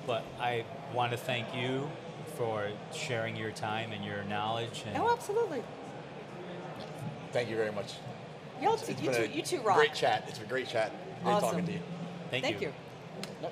[0.05, 1.89] But I want to thank you
[2.37, 4.83] for sharing your time and your knowledge.
[4.87, 5.63] And Oh, absolutely.
[7.33, 7.95] Thank you very much.
[8.61, 9.77] You, all It's you, two, you two rock.
[9.77, 10.23] Great chat.
[10.27, 10.91] It's been a great chat.
[11.23, 11.49] Great Awesome.
[11.49, 11.79] talking to you.
[12.29, 12.67] thank, Thank you.
[12.67, 12.73] you.
[13.41, 13.51] Nope.